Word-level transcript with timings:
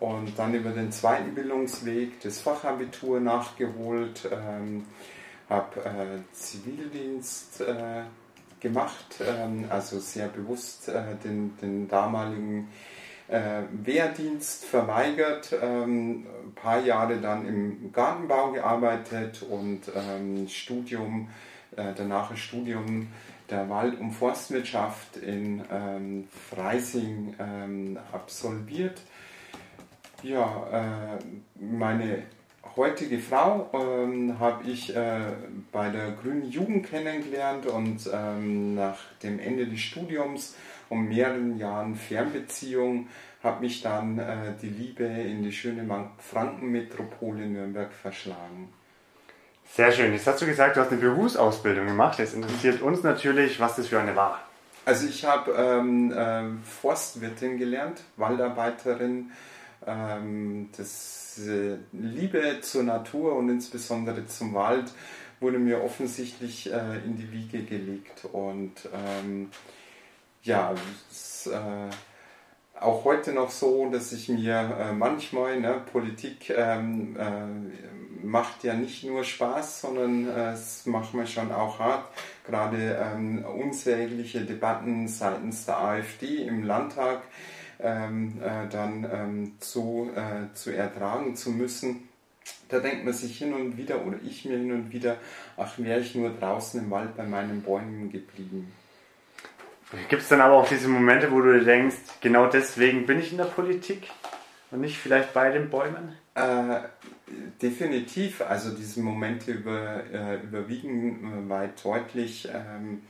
und 0.00 0.38
dann 0.38 0.54
über 0.54 0.70
den 0.70 0.92
zweiten 0.92 1.34
Bildungsweg 1.34 2.20
das 2.20 2.40
Fachabitur 2.40 3.20
nachgeholt, 3.20 4.28
ähm, 4.30 4.84
habe 5.48 5.80
äh, 5.84 6.32
Zivildienst 6.32 7.60
äh, 7.60 8.02
gemacht, 8.60 9.16
ähm, 9.20 9.66
also 9.68 9.98
sehr 10.00 10.28
bewusst 10.28 10.88
äh, 10.88 11.14
den, 11.22 11.56
den 11.58 11.88
damaligen 11.88 12.68
Wehrdienst 13.28 14.66
verweigert, 14.66 15.54
ähm, 15.62 16.26
ein 16.44 16.54
paar 16.54 16.80
Jahre 16.80 17.16
dann 17.16 17.46
im 17.46 17.92
Gartenbau 17.92 18.52
gearbeitet 18.52 19.42
und 19.48 19.80
ähm, 19.94 20.46
Studium, 20.48 21.28
äh, 21.76 21.92
danach 21.96 22.30
ein 22.30 22.36
Studium 22.36 23.08
der 23.50 23.68
Wald- 23.68 23.98
und 23.98 24.12
Forstwirtschaft 24.12 25.16
in 25.16 25.62
ähm, 25.70 26.28
Freising 26.50 27.34
ähm, 27.38 27.98
absolviert. 28.12 29.00
Ja, 30.22 31.16
äh, 31.18 31.62
meine 31.62 32.22
heutige 32.76 33.18
Frau 33.18 33.70
ähm, 33.72 34.38
habe 34.38 34.68
ich 34.68 34.94
äh, 34.96 35.20
bei 35.70 35.90
der 35.90 36.12
Grünen 36.12 36.50
Jugend 36.50 36.86
kennengelernt 36.86 37.66
und 37.66 38.08
ähm, 38.12 38.74
nach 38.74 38.98
dem 39.22 39.38
Ende 39.38 39.66
des 39.66 39.80
Studiums 39.80 40.56
um 40.94 41.08
mehreren 41.08 41.58
Jahren 41.58 41.94
Fernbeziehung 41.96 43.08
hat 43.42 43.60
mich 43.60 43.82
dann 43.82 44.18
äh, 44.18 44.52
die 44.62 44.68
Liebe 44.68 45.04
in 45.04 45.42
die 45.42 45.52
schöne 45.52 45.86
Frankenmetropole 46.18 47.46
Nürnberg 47.46 47.92
verschlagen. 47.92 48.72
Sehr 49.70 49.92
schön. 49.92 50.12
Jetzt 50.12 50.26
hast 50.26 50.40
du 50.40 50.46
gesagt, 50.46 50.76
du 50.76 50.80
hast 50.80 50.92
eine 50.92 51.00
Berufsausbildung 51.00 51.86
gemacht. 51.86 52.18
Jetzt 52.18 52.34
interessiert 52.34 52.80
uns 52.80 53.02
natürlich, 53.02 53.60
was 53.60 53.76
das 53.76 53.88
für 53.88 53.98
eine 53.98 54.14
war. 54.14 54.40
Also 54.84 55.06
ich 55.08 55.24
habe 55.24 55.52
ähm, 55.52 56.12
äh, 56.12 56.44
Forstwirtin 56.62 57.58
gelernt, 57.58 58.02
Waldarbeiterin. 58.16 59.32
Ähm, 59.86 60.68
das 60.76 61.40
äh, 61.46 61.76
Liebe 61.92 62.60
zur 62.60 62.84
Natur 62.84 63.34
und 63.34 63.48
insbesondere 63.48 64.26
zum 64.26 64.54
Wald 64.54 64.92
wurde 65.40 65.58
mir 65.58 65.82
offensichtlich 65.82 66.72
äh, 66.72 66.98
in 67.04 67.16
die 67.16 67.32
Wiege 67.32 67.62
gelegt. 67.62 68.26
Und 68.32 68.88
ähm, 68.94 69.50
ja, 70.44 70.74
es, 71.10 71.46
äh, 71.46 71.90
auch 72.80 73.04
heute 73.04 73.32
noch 73.32 73.50
so, 73.50 73.88
dass 73.90 74.12
ich 74.12 74.28
mir 74.28 74.76
äh, 74.78 74.92
manchmal, 74.92 75.60
ne, 75.60 75.82
Politik 75.92 76.50
ähm, 76.50 77.16
äh, 77.18 78.24
macht 78.24 78.64
ja 78.64 78.74
nicht 78.74 79.04
nur 79.04 79.24
Spaß, 79.24 79.82
sondern 79.82 80.28
äh, 80.28 80.52
es 80.52 80.86
macht 80.86 81.14
mir 81.14 81.26
schon 81.26 81.52
auch 81.52 81.78
hart. 81.78 82.06
Gerade 82.46 82.98
ähm, 83.00 83.44
unsägliche 83.44 84.42
Debatten 84.42 85.08
seitens 85.08 85.66
der 85.66 85.80
AfD 85.80 86.42
im 86.42 86.64
Landtag 86.64 87.22
ähm, 87.80 88.40
äh, 88.42 88.68
dann 88.68 89.08
ähm, 89.10 89.52
zu, 89.60 90.10
äh, 90.14 90.52
zu 90.54 90.70
ertragen 90.70 91.36
zu 91.36 91.50
müssen. 91.50 92.08
Da 92.68 92.80
denkt 92.80 93.04
man 93.04 93.14
sich 93.14 93.38
hin 93.38 93.54
und 93.54 93.76
wieder, 93.78 94.04
oder 94.04 94.18
ich 94.22 94.44
mir 94.44 94.58
hin 94.58 94.72
und 94.72 94.92
wieder, 94.92 95.16
ach, 95.56 95.78
wäre 95.78 96.00
ich 96.00 96.14
nur 96.14 96.30
draußen 96.30 96.80
im 96.80 96.90
Wald 96.90 97.16
bei 97.16 97.24
meinen 97.24 97.62
Bäumen 97.62 98.10
geblieben. 98.10 98.72
Gibt 100.08 100.22
es 100.22 100.28
dann 100.28 100.40
aber 100.40 100.54
auch 100.54 100.68
diese 100.68 100.88
Momente, 100.88 101.30
wo 101.30 101.40
du 101.40 101.64
denkst, 101.64 101.96
genau 102.20 102.46
deswegen 102.46 103.06
bin 103.06 103.20
ich 103.20 103.32
in 103.32 103.38
der 103.38 103.44
Politik 103.44 104.08
und 104.70 104.80
nicht 104.80 104.98
vielleicht 104.98 105.32
bei 105.32 105.50
den 105.50 105.70
Bäumen? 105.70 106.16
Äh, 106.34 106.80
definitiv. 107.62 108.42
Also 108.42 108.74
diese 108.74 109.00
Momente 109.00 109.52
über, 109.52 110.02
äh, 110.12 110.36
überwiegen 110.36 111.48
weit 111.48 111.84
deutlich. 111.84 112.48
Ähm, 112.52 113.02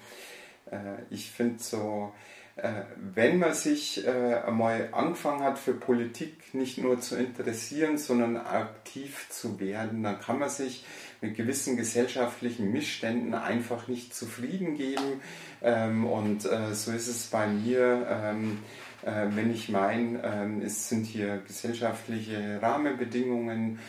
äh, 0.71 1.03
ich 1.11 1.31
finde 1.31 1.63
so, 1.63 2.13
äh, 2.15 2.44
wenn 2.57 3.39
man 3.39 3.53
sich 3.53 4.07
äh, 4.07 4.35
einmal 4.47 4.89
angefangen 4.93 5.43
hat 5.43 5.59
für 5.59 5.75
Politik 5.75 6.55
nicht 6.55 6.79
nur 6.79 7.01
zu 7.01 7.17
interessieren, 7.17 7.99
sondern 7.99 8.37
aktiv 8.37 9.27
zu 9.29 9.59
werden, 9.59 10.05
dann 10.05 10.21
kann 10.21 10.39
man 10.39 10.49
sich 10.49 10.85
mit 11.21 11.37
gewissen 11.37 11.77
gesellschaftlichen 11.77 12.71
Missständen 12.71 13.35
einfach 13.35 13.89
nicht 13.89 14.15
zufrieden 14.15 14.77
geben. 14.77 15.21
Ähm, 15.63 16.07
und 16.07 16.45
äh, 16.45 16.75
so 16.75 16.93
ist 16.93 17.09
es 17.09 17.27
bei 17.27 17.49
mir, 17.49 18.07
ähm, 18.09 18.59
äh, 19.05 19.27
wenn 19.35 19.51
ich 19.51 19.69
meine, 19.69 20.23
ähm, 20.23 20.63
es 20.65 20.89
sind 20.89 21.07
hier 21.07 21.43
gesellschaftliche 21.45 22.63
Rahmenbedingungen 22.63 23.81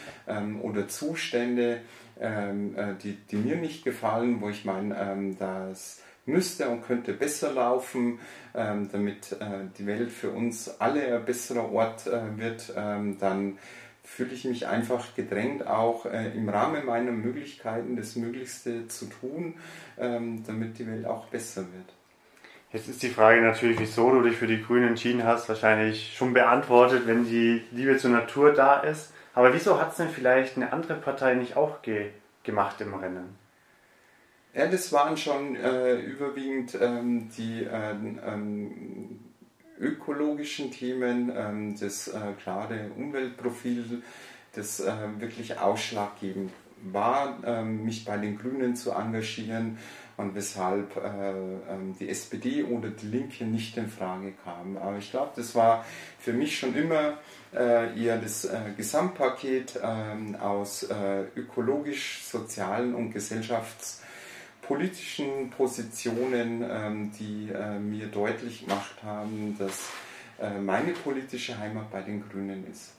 oder 0.62 0.88
Zustände, 0.88 1.82
äh, 2.20 2.52
die, 3.04 3.16
die, 3.30 3.36
mir 3.36 3.58
nicht 3.58 3.84
gefallen, 3.84 4.42
wo 4.42 4.50
ich 4.50 4.66
meine, 4.66 4.98
ähm, 4.98 5.38
das 5.38 6.02
müsste 6.26 6.70
und 6.70 6.84
könnte 6.84 7.14
besser 7.14 7.52
laufen, 7.52 8.20
damit 8.54 9.34
äh, 9.34 9.66
die 9.78 9.86
Welt 9.86 10.12
für 10.12 10.32
uns 10.32 10.80
alle 10.80 11.18
ein 11.18 11.26
besserer 11.26 11.72
Ort 11.72 12.08
äh, 12.08 12.38
wird, 12.38 12.74
dann 12.76 13.58
fühle 14.06 14.34
ich 14.34 14.46
mich 14.46 14.68
einfach 14.68 15.16
gedrängt, 15.16 15.68
auch 15.68 16.06
äh, 16.06 16.32
im 16.32 16.48
Rahmen 16.48 16.86
meiner 16.86 17.12
Möglichkeiten 17.12 17.96
das 17.96 18.16
Möglichste 18.16 18.88
zu 18.88 19.08
tun, 19.08 19.56
ähm, 19.98 20.44
damit 20.46 20.78
die 20.78 20.88
Welt 20.88 21.06
auch 21.06 21.28
besser 21.28 21.62
wird. 21.62 21.94
Jetzt 22.72 22.88
ist 22.88 23.04
die 23.04 23.10
Frage 23.10 23.42
natürlich, 23.42 23.80
wieso 23.80 24.12
du 24.12 24.22
dich 24.22 24.36
für 24.36 24.48
die 24.48 24.62
Grünen 24.62 24.90
entschieden 24.90 25.24
hast, 25.24 25.50
wahrscheinlich 25.50 26.16
schon 26.16 26.34
beantwortet, 26.34 27.08
wenn 27.08 27.26
die 27.26 27.64
Liebe 27.72 27.98
zur 27.98 28.12
Natur 28.12 28.54
da 28.54 28.82
ist. 28.82 29.12
Aber 29.34 29.54
wieso 29.54 29.80
hat 29.80 29.92
es 29.92 29.98
denn 29.98 30.10
vielleicht 30.10 30.56
eine 30.56 30.72
andere 30.72 30.96
Partei 30.96 31.36
nicht 31.36 31.58
auch 31.58 31.82
ge 31.82 32.12
gemacht 32.44 32.80
im 32.82 32.94
Rennen? 32.94 33.45
Ja, 34.56 34.68
das 34.68 34.94
waren 34.94 35.18
schon 35.18 35.58
äh, 35.58 35.96
überwiegend 35.96 36.78
ähm, 36.80 37.28
die 37.38 37.64
äh, 37.64 37.92
ähm, 38.26 39.20
ökologischen 39.78 40.72
Themen, 40.72 41.30
ähm, 41.36 41.76
das 41.78 42.08
äh, 42.08 42.20
klare 42.42 42.90
Umweltprofil, 42.96 44.02
das 44.54 44.80
äh, 44.80 44.94
wirklich 45.18 45.60
ausschlaggebend 45.60 46.54
war, 46.84 47.38
ähm, 47.46 47.84
mich 47.84 48.06
bei 48.06 48.16
den 48.16 48.38
Grünen 48.38 48.78
zu 48.78 48.92
engagieren 48.92 49.78
und 50.16 50.36
weshalb 50.36 50.96
äh, 50.96 51.32
ähm, 51.70 51.94
die 52.00 52.08
SPD 52.08 52.64
oder 52.64 52.88
die 52.88 53.08
Linke 53.08 53.44
nicht 53.44 53.76
in 53.76 53.90
Frage 53.90 54.36
kam. 54.46 54.78
Aber 54.78 54.98
ich 54.98 55.12
glaube, 55.12 55.32
das 55.36 55.54
war 55.54 55.84
für 56.18 56.32
mich 56.32 56.58
schon 56.58 56.74
immer 56.76 57.18
äh, 57.54 58.02
eher 58.02 58.20
das 58.20 58.46
äh, 58.46 58.58
Gesamtpaket 58.78 59.82
ähm, 59.84 60.38
aus 60.38 60.88
ökologisch, 61.36 62.24
sozialen 62.24 62.96
und 62.96 63.12
Gesellschafts 63.12 64.05
politischen 64.68 65.50
Positionen, 65.52 66.66
ähm, 66.70 67.12
die 67.20 67.52
äh, 67.54 67.78
mir 67.80 68.08
deutlich 68.08 68.66
gemacht 68.66 68.96
haben, 69.04 69.56
dass 69.60 69.92
äh, 70.40 70.60
meine 70.60 70.92
politische 70.92 71.58
Heimat 71.58 71.92
bei 71.92 72.02
den 72.02 72.28
Grünen 72.28 72.66
ist. 72.70 72.96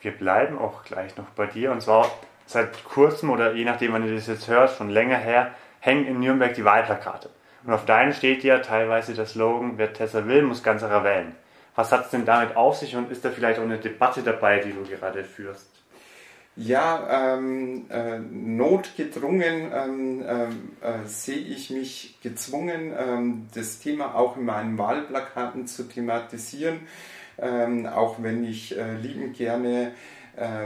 Wir 0.00 0.12
bleiben 0.12 0.58
auch 0.58 0.84
gleich 0.84 1.16
noch 1.16 1.28
bei 1.30 1.46
dir 1.46 1.72
und 1.72 1.82
zwar 1.82 2.10
seit 2.46 2.84
kurzem 2.84 3.30
oder 3.30 3.54
je 3.54 3.64
nachdem, 3.64 3.92
wann 3.92 4.06
du 4.06 4.14
das 4.14 4.26
jetzt 4.26 4.48
hörst, 4.48 4.76
schon 4.76 4.90
länger 4.90 5.16
her, 5.16 5.52
hängen 5.80 6.06
in 6.06 6.20
Nürnberg 6.20 6.54
die 6.54 6.64
Wahlplakate. 6.64 7.30
Und 7.64 7.72
auf 7.72 7.86
deinen 7.86 8.12
steht 8.12 8.44
ja 8.44 8.58
teilweise 8.58 9.14
der 9.14 9.26
Slogan, 9.26 9.78
wer 9.78 9.92
Tessa 9.92 10.26
will, 10.26 10.42
muss 10.42 10.62
ganzerer 10.62 11.04
wählen. 11.04 11.34
Was 11.74 11.90
hat 11.92 12.04
es 12.04 12.10
denn 12.10 12.24
damit 12.24 12.56
auf 12.56 12.76
sich 12.76 12.94
und 12.94 13.10
ist 13.10 13.24
da 13.24 13.30
vielleicht 13.30 13.58
auch 13.58 13.64
eine 13.64 13.78
Debatte 13.78 14.22
dabei, 14.22 14.58
die 14.58 14.72
du 14.72 14.84
gerade 14.84 15.24
führst? 15.24 15.70
Ja, 16.56 17.34
ähm, 17.34 17.86
äh, 17.90 18.20
notgedrungen 18.20 19.72
ähm, 19.74 20.22
äh, 20.22 21.06
sehe 21.06 21.36
ich 21.38 21.70
mich 21.70 22.18
gezwungen, 22.22 22.92
ähm, 22.96 23.48
das 23.54 23.80
Thema 23.80 24.14
auch 24.14 24.36
in 24.36 24.44
meinen 24.44 24.78
Wahlplakaten 24.78 25.66
zu 25.66 25.82
thematisieren, 25.82 26.78
ähm, 27.38 27.86
auch 27.86 28.22
wenn 28.22 28.44
ich 28.44 28.78
äh, 28.78 28.96
liebend 28.98 29.36
gerne 29.36 29.88
äh, 29.88 29.90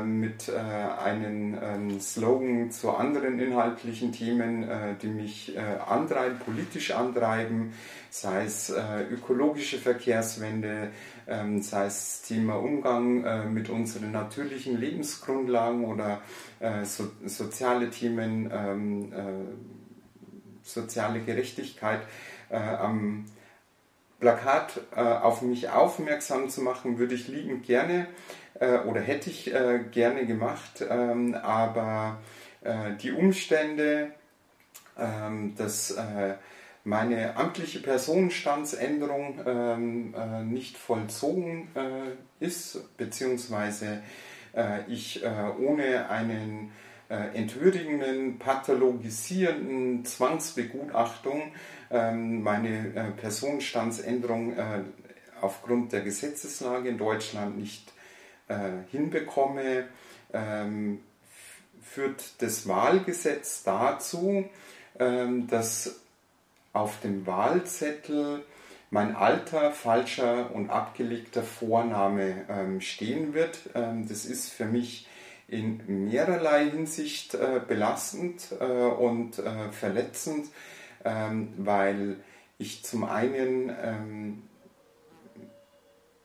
mit 0.02 0.48
äh, 0.48 0.52
einem 0.56 1.58
ähm, 1.62 2.00
Slogan 2.00 2.70
zu 2.70 2.90
anderen 2.90 3.38
inhaltlichen 3.38 4.12
Themen, 4.12 4.62
äh, 4.62 4.94
die 5.00 5.08
mich 5.08 5.58
antreiben, 5.58 6.38
politisch 6.38 6.92
antreiben, 6.92 7.74
sei 8.10 8.44
es 8.44 8.72
ökologische 9.10 9.78
Verkehrswende, 9.78 10.88
ähm, 11.26 11.60
sei 11.60 11.86
es 11.86 12.22
Thema 12.22 12.54
Umgang 12.54 13.52
mit 13.52 13.68
unseren 13.68 14.12
natürlichen 14.12 14.78
Lebensgrundlagen 14.78 15.84
oder 15.84 16.22
soziale 17.24 17.90
Themen, 17.90 18.50
ähm, 18.52 19.12
soziale 20.62 21.20
Gerechtigkeit 21.20 22.00
am 22.50 23.26
Plakat 24.20 24.80
auf 24.96 25.42
mich 25.42 25.68
aufmerksam 25.68 26.48
zu 26.48 26.62
machen, 26.62 26.98
würde 26.98 27.14
ich 27.14 27.28
liebend 27.28 27.64
gerne 27.64 28.08
äh, 28.60 28.78
oder 28.78 29.00
hätte 29.00 29.30
ich 29.30 29.52
äh, 29.54 29.80
gerne 29.90 30.26
gemacht, 30.26 30.84
ähm, 30.88 31.34
aber 31.34 32.18
äh, 32.62 32.96
die 33.00 33.12
Umstände, 33.12 34.12
ähm, 34.98 35.54
dass 35.56 35.92
äh, 35.92 36.34
meine 36.84 37.36
amtliche 37.36 37.80
Personenstandsänderung 37.80 39.40
ähm, 39.46 40.14
äh, 40.14 40.42
nicht 40.42 40.76
vollzogen 40.76 41.68
äh, 41.74 42.44
ist, 42.44 42.96
beziehungsweise 42.96 44.02
ich 44.88 45.22
ohne 45.60 46.08
einen 46.08 46.72
entwürdigenden, 47.08 48.38
pathologisierenden 48.38 50.04
Zwangsbegutachtung 50.04 51.52
meine 51.90 53.12
Personenstandsänderung 53.18 54.54
aufgrund 55.40 55.92
der 55.92 56.00
Gesetzeslage 56.00 56.88
in 56.88 56.98
Deutschland 56.98 57.58
nicht 57.58 57.92
hinbekomme, 58.90 59.88
ähm, 60.32 61.00
führt 61.82 62.42
das 62.42 62.68
Wahlgesetz 62.68 63.62
dazu, 63.62 64.44
ähm, 64.98 65.46
dass 65.48 66.00
auf 66.72 67.00
dem 67.00 67.26
Wahlzettel 67.26 68.44
mein 68.90 69.16
alter, 69.16 69.72
falscher 69.72 70.54
und 70.54 70.70
abgelegter 70.70 71.42
Vorname 71.42 72.46
ähm, 72.48 72.80
stehen 72.80 73.34
wird. 73.34 73.58
Das 73.74 74.24
ist 74.24 74.50
für 74.50 74.64
mich 74.64 75.06
in 75.48 75.80
mehrerlei 75.86 76.70
Hinsicht 76.70 77.34
äh, 77.34 77.60
belastend 77.66 78.52
äh, 78.60 78.64
und 78.64 79.38
äh, 79.38 79.70
verletzend, 79.72 80.46
weil 81.56 82.16
ich 82.58 82.84
zum 82.84 83.04
einen 83.04 84.42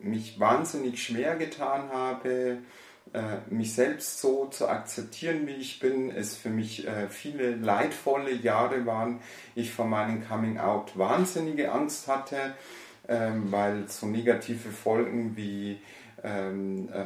mich 0.03 0.39
wahnsinnig 0.39 1.01
schwer 1.01 1.35
getan 1.35 1.89
habe, 1.91 2.59
äh, 3.13 3.53
mich 3.53 3.75
selbst 3.75 4.21
so 4.21 4.47
zu 4.47 4.67
akzeptieren, 4.67 5.45
wie 5.45 5.55
ich 5.55 5.79
bin. 5.79 6.09
Es 6.09 6.35
für 6.35 6.49
mich 6.49 6.87
äh, 6.87 7.09
viele 7.09 7.55
leidvolle 7.55 8.31
Jahre 8.31 8.85
waren. 8.85 9.19
Ich 9.55 9.71
vor 9.71 9.85
meinem 9.85 10.27
Coming 10.27 10.57
Out 10.57 10.97
wahnsinnige 10.97 11.71
Angst 11.71 12.07
hatte, 12.07 12.55
ähm, 13.07 13.51
weil 13.51 13.87
so 13.87 14.07
negative 14.07 14.69
Folgen 14.69 15.35
wie 15.35 15.79
ähm, 16.23 16.89
äh, 16.91 17.03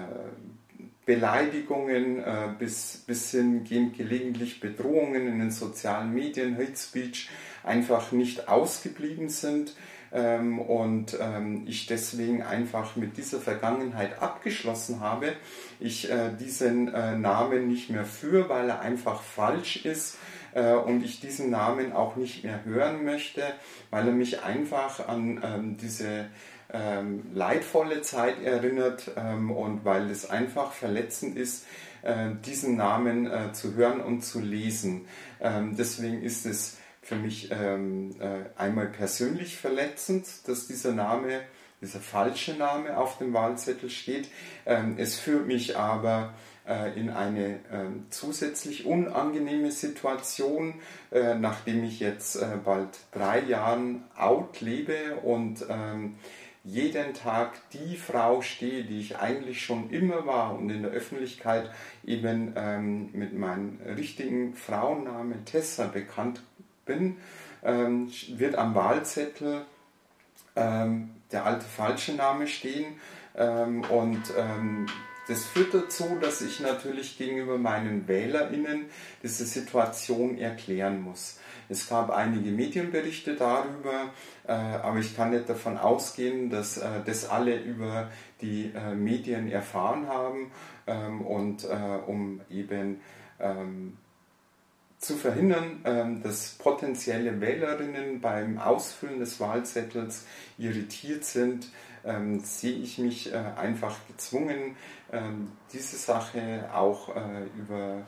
Beleidigungen 1.05 2.21
bis, 2.59 3.05
bis 3.07 3.31
hin 3.31 3.63
gehen 3.63 3.93
gelegentlich 3.93 4.59
Bedrohungen 4.59 5.25
in 5.25 5.39
den 5.39 5.51
sozialen 5.51 6.13
Medien, 6.13 6.57
Hate 6.57 6.75
Speech 6.75 7.29
einfach 7.63 8.11
nicht 8.11 8.49
ausgeblieben 8.49 9.29
sind 9.29 9.73
ähm, 10.17 10.59
und 10.59 11.15
ähm, 11.21 11.63
ich 11.67 11.85
deswegen 11.85 12.41
einfach 12.41 12.95
mit 12.95 13.17
dieser 13.17 13.39
Vergangenheit 13.39 14.21
abgeschlossen 14.21 14.99
habe. 14.99 15.33
Ich 15.79 16.09
äh, 16.09 16.31
diesen 16.39 16.91
äh, 16.93 17.15
Namen 17.15 17.67
nicht 17.67 17.91
mehr 17.91 18.05
führe, 18.05 18.49
weil 18.49 18.69
er 18.69 18.79
einfach 18.79 19.21
falsch 19.21 19.85
ist 19.85 20.17
äh, 20.55 20.73
und 20.73 21.05
ich 21.05 21.19
diesen 21.19 21.51
Namen 21.51 21.93
auch 21.93 22.15
nicht 22.15 22.43
mehr 22.43 22.65
hören 22.65 23.05
möchte, 23.05 23.43
weil 23.91 24.07
er 24.07 24.13
mich 24.13 24.43
einfach 24.43 25.07
an 25.07 25.39
ähm, 25.43 25.77
diese 25.77 26.25
ähm, 26.73 27.23
leidvolle 27.33 28.01
Zeit 28.01 28.43
erinnert 28.43 29.11
ähm, 29.15 29.51
und 29.51 29.85
weil 29.85 30.09
es 30.09 30.29
einfach 30.29 30.71
verletzend 30.71 31.37
ist, 31.37 31.65
äh, 32.01 32.31
diesen 32.43 32.75
Namen 32.75 33.27
äh, 33.27 33.53
zu 33.53 33.75
hören 33.75 34.01
und 34.01 34.21
zu 34.21 34.39
lesen. 34.39 35.05
Ähm, 35.39 35.75
deswegen 35.77 36.23
ist 36.23 36.45
es 36.47 36.77
für 37.07 37.15
mich 37.15 37.49
ähm, 37.51 38.19
äh, 38.19 38.59
einmal 38.61 38.87
persönlich 38.87 39.55
verletzend, 39.55 40.27
dass 40.45 40.67
dieser 40.67 40.91
Name, 40.91 41.39
dieser 41.79 42.01
falsche 42.01 42.53
Name 42.55 42.97
auf 42.97 43.17
dem 43.17 43.33
Wahlzettel 43.33 43.89
steht. 43.89 44.27
Ähm, 44.65 44.95
es 44.97 45.17
führt 45.17 45.47
mich 45.47 45.77
aber 45.77 46.33
äh, 46.67 46.99
in 46.99 47.09
eine 47.09 47.61
ähm, 47.71 48.07
zusätzlich 48.09 48.85
unangenehme 48.85 49.71
Situation, 49.71 50.81
äh, 51.09 51.35
nachdem 51.35 51.85
ich 51.85 52.01
jetzt 52.01 52.35
äh, 52.35 52.45
bald 52.65 52.89
drei 53.13 53.39
Jahren 53.39 54.03
out 54.17 54.59
lebe 54.59 55.15
und 55.23 55.65
ähm, 55.69 56.15
jeden 56.65 57.13
Tag 57.13 57.53
die 57.71 57.95
Frau 57.95 58.41
stehe, 58.41 58.83
die 58.83 58.99
ich 58.99 59.17
eigentlich 59.17 59.63
schon 59.63 59.91
immer 59.91 60.25
war 60.25 60.59
und 60.59 60.69
in 60.69 60.81
der 60.81 60.91
Öffentlichkeit 60.91 61.71
eben 62.05 62.51
ähm, 62.57 63.11
mit 63.13 63.31
meinem 63.31 63.79
richtigen 63.95 64.55
Frauennamen 64.55 65.45
Tessa 65.45 65.87
bekannt 65.87 66.41
bin, 66.87 67.17
ähm, 67.63 68.11
wird 68.29 68.55
am 68.55 68.73
Wahlzettel 68.73 69.65
ähm, 70.55 71.11
der 71.31 71.45
alte 71.45 71.65
falsche 71.65 72.13
Name 72.13 72.47
stehen 72.47 72.99
ähm, 73.35 73.81
und 73.81 74.21
ähm, 74.37 74.87
das 75.27 75.45
führt 75.45 75.73
dazu, 75.73 76.17
dass 76.21 76.41
ich 76.41 76.61
natürlich 76.61 77.17
gegenüber 77.17 77.57
meinen 77.57 78.07
WählerInnen 78.07 78.85
diese 79.21 79.45
Situation 79.45 80.37
erklären 80.37 81.01
muss. 81.01 81.39
Es 81.69 81.89
gab 81.89 82.11
einige 82.11 82.51
Medienberichte 82.51 83.35
darüber, 83.35 84.13
äh, 84.47 84.53
aber 84.53 84.99
ich 84.99 85.17
kann 85.17 85.31
nicht 85.31 85.49
davon 85.49 85.77
ausgehen, 85.77 86.49
dass 86.49 86.77
äh, 86.77 86.87
das 87.05 87.29
alle 87.29 87.57
über 87.61 88.09
die 88.41 88.71
äh, 88.73 88.95
Medien 88.95 89.51
erfahren 89.51 90.07
haben 90.07 90.51
ähm, 90.87 91.21
und 91.21 91.67
um 92.07 92.39
eben 92.49 93.01
ähm, 93.39 93.97
zu 94.99 95.15
verhindern, 95.15 95.81
ähm, 95.85 96.23
dass 96.23 96.55
potenzielle 96.57 97.39
Wählerinnen 97.39 98.19
beim 98.19 98.57
Ausfüllen 98.57 99.19
des 99.19 99.39
Wahlzettels 99.39 100.25
irritiert 100.57 101.23
sind, 101.23 101.67
ähm, 102.03 102.39
sehe 102.39 102.77
ich 102.77 102.97
mich 102.97 103.31
äh, 103.31 103.37
einfach 103.57 103.95
gezwungen, 104.07 104.75
ähm, 105.11 105.51
diese 105.71 105.97
Sache 105.97 106.69
auch 106.73 107.15
äh, 107.15 107.45
über 107.57 108.03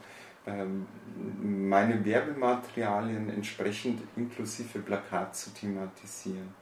meine 1.43 2.03
Werbematerialien 2.03 3.29
entsprechend 3.29 4.01
inklusive 4.15 4.79
Plakat 4.79 5.36
zu 5.36 5.53
thematisieren. 5.53 6.55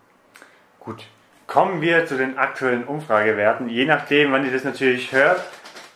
Gut, 0.79 1.07
kommen 1.45 1.79
wir 1.79 2.05
zu 2.05 2.17
den 2.17 2.37
aktuellen 2.37 2.83
Umfragewerten. 2.83 3.69
Je 3.69 3.85
nachdem, 3.85 4.33
wann 4.33 4.43
ihr 4.43 4.51
das 4.51 4.65
natürlich 4.65 5.13
hört, 5.13 5.41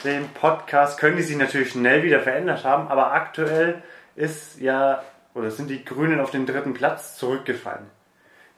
den 0.04 0.28
Podcast, 0.30 1.00
können 1.00 1.18
die 1.18 1.24
sich 1.24 1.38
natürlich 1.38 1.72
schnell 1.72 2.04
wieder 2.04 2.22
verändert 2.22 2.64
haben, 2.64 2.88
aber 2.88 3.12
aktuell 3.12 3.84
ist 4.16 4.60
ja, 4.60 5.04
oder 5.34 5.52
sind 5.52 5.70
die 5.70 5.84
Grünen 5.84 6.20
auf 6.20 6.32
den 6.32 6.46
dritten 6.46 6.74
Platz 6.74 7.18
zurückgefallen. 7.18 7.86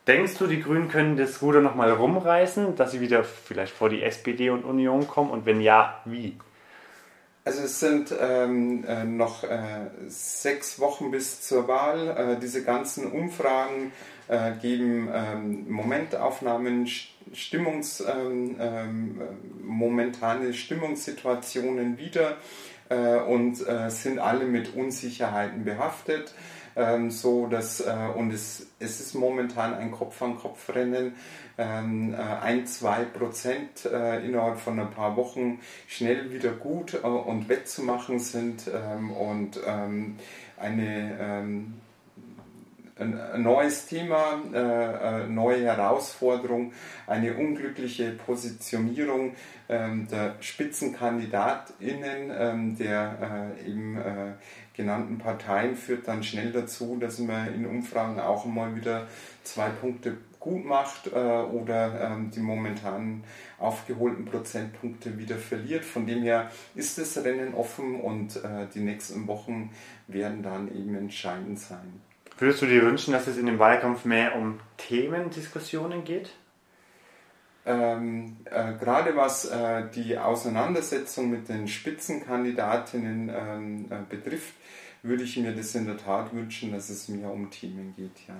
Denkst 0.07 0.38
du, 0.38 0.48
die 0.48 0.62
Grünen 0.62 0.89
können 0.89 1.15
das 1.15 1.41
Ruder 1.41 1.62
nochmal 1.62 1.91
rumreißen, 1.91 2.75
dass 2.75 2.91
sie 2.91 3.00
wieder 3.00 3.24
vielleicht 3.24 3.74
vor 3.74 3.89
die 3.89 4.03
SPD 4.03 4.50
und 4.50 4.65
Union 4.65 5.07
kommen? 5.07 5.31
Und 5.31 5.45
wenn 5.45 5.62
ja, 5.62 6.01
wie? 6.05 6.38
Also 7.45 7.63
es 7.63 7.79
sind 7.79 8.13
ähm, 8.19 8.86
äh, 8.86 9.03
noch 9.03 9.43
äh, 9.43 9.89
sechs 10.07 10.79
Wochen 10.79 11.12
bis 11.12 11.41
zur 11.41 11.67
Wahl. 11.67 12.36
Äh, 12.36 12.39
diese 12.39 12.63
ganzen 12.63 13.12
Umfragen 13.12 13.91
äh, 14.29 14.53
geben 14.62 15.10
ähm, 15.13 15.69
Momentaufnahmen, 15.69 16.88
Stimmungs, 17.33 18.01
ähm, 18.01 18.55
ähm 18.60 19.22
momentane 19.62 20.53
Stimmungssituationen 20.53 21.98
wieder. 21.98 22.38
Äh, 22.89 23.19
und 23.19 23.67
äh, 23.67 23.89
sind 23.89 24.19
alle 24.19 24.45
mit 24.45 24.75
Unsicherheiten 24.75 25.63
behaftet. 25.63 26.33
Ähm, 26.75 27.11
so 27.11 27.45
dass, 27.45 27.81
äh, 27.81 27.93
und 28.15 28.33
es, 28.33 28.65
es 28.79 28.99
ist 28.99 29.13
momentan 29.13 29.75
ein 29.75 29.91
Kopf-an-Kopf-Rennen. 29.91 31.13
Ähm, 31.57 32.15
äh, 32.15 32.17
ein, 32.17 32.65
zwei 32.65 33.03
Prozent 33.03 33.85
äh, 33.85 34.25
innerhalb 34.25 34.59
von 34.59 34.79
ein 34.79 34.89
paar 34.89 35.15
Wochen 35.15 35.59
schnell 35.87 36.31
wieder 36.31 36.51
gut 36.51 36.95
äh, 36.95 37.05
und 37.05 37.47
wettzumachen 37.47 38.17
sind 38.17 38.63
ähm, 38.73 39.11
und 39.11 39.59
ähm, 39.67 40.17
eine 40.57 41.17
ähm, 41.19 41.73
ein 43.00 43.41
neues 43.41 43.88
Thema, 43.88 44.39
äh, 44.53 45.27
neue 45.27 45.63
Herausforderung, 45.63 46.73
eine 47.07 47.33
unglückliche 47.33 48.12
Positionierung 48.12 49.35
ähm, 49.69 50.07
der 50.09 50.35
SpitzenkandidatInnen 50.39 52.31
ähm, 52.38 52.77
der 52.77 53.55
äh, 53.59 53.69
eben 53.69 53.97
äh, 53.97 54.33
genannten 54.75 55.17
Parteien 55.17 55.75
führt 55.75 56.07
dann 56.07 56.23
schnell 56.23 56.51
dazu, 56.51 56.97
dass 57.00 57.19
man 57.19 57.53
in 57.53 57.65
Umfragen 57.65 58.19
auch 58.19 58.45
mal 58.45 58.75
wieder 58.75 59.07
zwei 59.43 59.69
Punkte 59.69 60.17
gut 60.39 60.65
macht 60.65 61.07
äh, 61.07 61.09
oder 61.12 62.12
ähm, 62.12 62.29
die 62.29 62.41
momentanen 62.41 63.23
aufgeholten 63.59 64.25
Prozentpunkte 64.25 65.17
wieder 65.17 65.38
verliert. 65.38 65.85
Von 65.85 66.05
dem 66.05 66.21
her 66.21 66.51
ist 66.75 66.97
das 66.97 67.23
Rennen 67.23 67.53
offen 67.53 68.01
und 68.01 68.35
äh, 68.38 68.67
die 68.73 68.81
nächsten 68.81 69.25
Wochen 69.27 69.71
werden 70.07 70.43
dann 70.43 70.67
eben 70.67 70.95
entscheidend 70.95 71.59
sein. 71.59 72.01
Würdest 72.39 72.61
du 72.61 72.65
dir 72.65 72.81
wünschen, 72.81 73.13
dass 73.13 73.27
es 73.27 73.37
in 73.37 73.45
dem 73.45 73.59
Wahlkampf 73.59 74.05
mehr 74.05 74.35
um 74.35 74.59
Themendiskussionen 74.77 76.03
geht? 76.03 76.31
Ähm, 77.65 78.37
äh, 78.45 78.73
gerade 78.73 79.15
was 79.15 79.45
äh, 79.45 79.83
die 79.95 80.17
Auseinandersetzung 80.17 81.29
mit 81.29 81.47
den 81.47 81.67
Spitzenkandidatinnen 81.67 83.31
ähm, 83.33 83.85
äh, 83.89 83.95
betrifft, 84.09 84.53
würde 85.01 85.23
ich 85.23 85.37
mir 85.37 85.53
das 85.53 85.73
in 85.75 85.85
der 85.85 85.97
Tat 85.97 86.33
wünschen, 86.33 86.73
dass 86.73 86.89
es 86.89 87.07
mehr 87.07 87.29
um 87.29 87.49
Themen 87.51 87.93
geht. 87.95 88.27
Ja. 88.27 88.35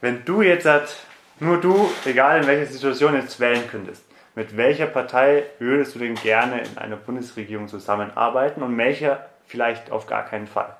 Wenn 0.00 0.24
du 0.24 0.42
jetzt 0.42 0.66
halt, 0.66 0.94
nur 1.40 1.60
du, 1.60 1.88
egal 2.04 2.42
in 2.42 2.46
welcher 2.46 2.70
Situation 2.70 3.14
jetzt 3.14 3.40
wählen 3.40 3.66
könntest, 3.70 4.04
mit 4.34 4.56
welcher 4.56 4.86
Partei 4.86 5.44
würdest 5.58 5.94
du 5.94 5.98
denn 5.98 6.14
gerne 6.14 6.62
in 6.62 6.78
einer 6.78 6.96
Bundesregierung 6.96 7.68
zusammenarbeiten 7.68 8.62
und 8.62 8.76
welcher 8.76 9.28
vielleicht 9.46 9.90
auf 9.90 10.06
gar 10.06 10.24
keinen 10.24 10.46
Fall? 10.46 10.76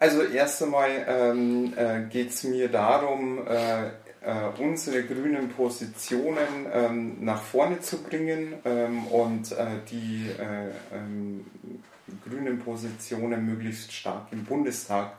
Also 0.00 0.22
erst 0.22 0.62
einmal 0.62 0.88
ähm, 1.06 1.74
äh, 1.76 2.00
geht 2.08 2.30
es 2.30 2.44
mir 2.44 2.68
darum, 2.68 3.46
äh, 3.46 3.88
äh, 4.22 4.48
unsere 4.58 5.04
grünen 5.04 5.50
Positionen 5.50 6.66
ähm, 6.72 7.16
nach 7.20 7.42
vorne 7.42 7.80
zu 7.80 8.02
bringen 8.02 8.54
ähm, 8.64 9.06
und 9.08 9.52
äh, 9.52 9.66
die 9.90 10.30
äh, 10.38 10.70
ähm, 10.96 11.44
grünen 12.24 12.60
Positionen 12.60 13.44
möglichst 13.44 13.92
stark 13.92 14.28
im 14.30 14.46
Bundestag 14.46 15.12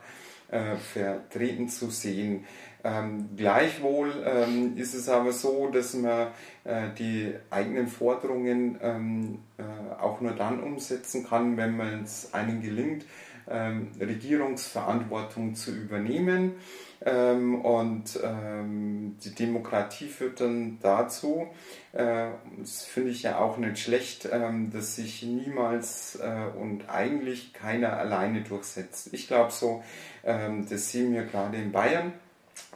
äh, 0.50 0.76
vertreten 0.78 1.70
zu 1.70 1.92
sehen. 1.92 2.46
Ähm, 2.84 3.30
gleichwohl 3.38 4.12
ähm, 4.26 4.76
ist 4.78 4.96
es 4.96 5.08
aber 5.08 5.32
so, 5.32 5.70
dass 5.70 5.94
man 5.94 6.30
äh, 6.64 6.90
die 6.98 7.36
eigenen 7.52 7.88
Forderungen 7.88 8.80
ähm, 8.82 9.40
äh, 9.60 10.02
auch 10.02 10.22
nur 10.22 10.32
dann 10.32 10.60
umsetzen 10.64 11.28
kann, 11.28 11.56
wenn 11.58 11.78
man 11.78 12.04
es 12.04 12.34
einem 12.34 12.64
gelingt, 12.64 13.06
ähm, 13.50 13.92
Regierungsverantwortung 14.00 15.56
zu 15.56 15.72
übernehmen. 15.72 16.56
Ähm, 17.04 17.62
und 17.66 18.20
ähm, 18.24 19.18
die 19.24 19.34
Demokratie 19.34 20.08
führt 20.08 20.40
dann 20.40 20.78
dazu, 20.84 21.48
äh, 21.94 22.28
das 22.60 22.84
finde 22.84 23.10
ich 23.10 23.24
ja 23.24 23.40
auch 23.40 23.58
nicht 23.58 23.80
schlecht, 23.80 24.30
ähm, 24.32 24.70
dass 24.72 24.98
sich 24.98 25.24
niemals 25.24 26.20
äh, 26.22 26.46
und 26.60 26.90
eigentlich 26.90 27.54
keiner 27.54 27.94
alleine 27.98 28.42
durchsetzt. 28.42 29.10
Ich 29.14 29.28
glaube 29.28 29.52
so, 29.52 29.84
ähm, 30.24 30.68
das 30.70 30.92
sehen 30.92 31.12
wir 31.12 31.24
gerade 31.24 31.58
in 31.58 31.72
Bayern, 31.72 32.14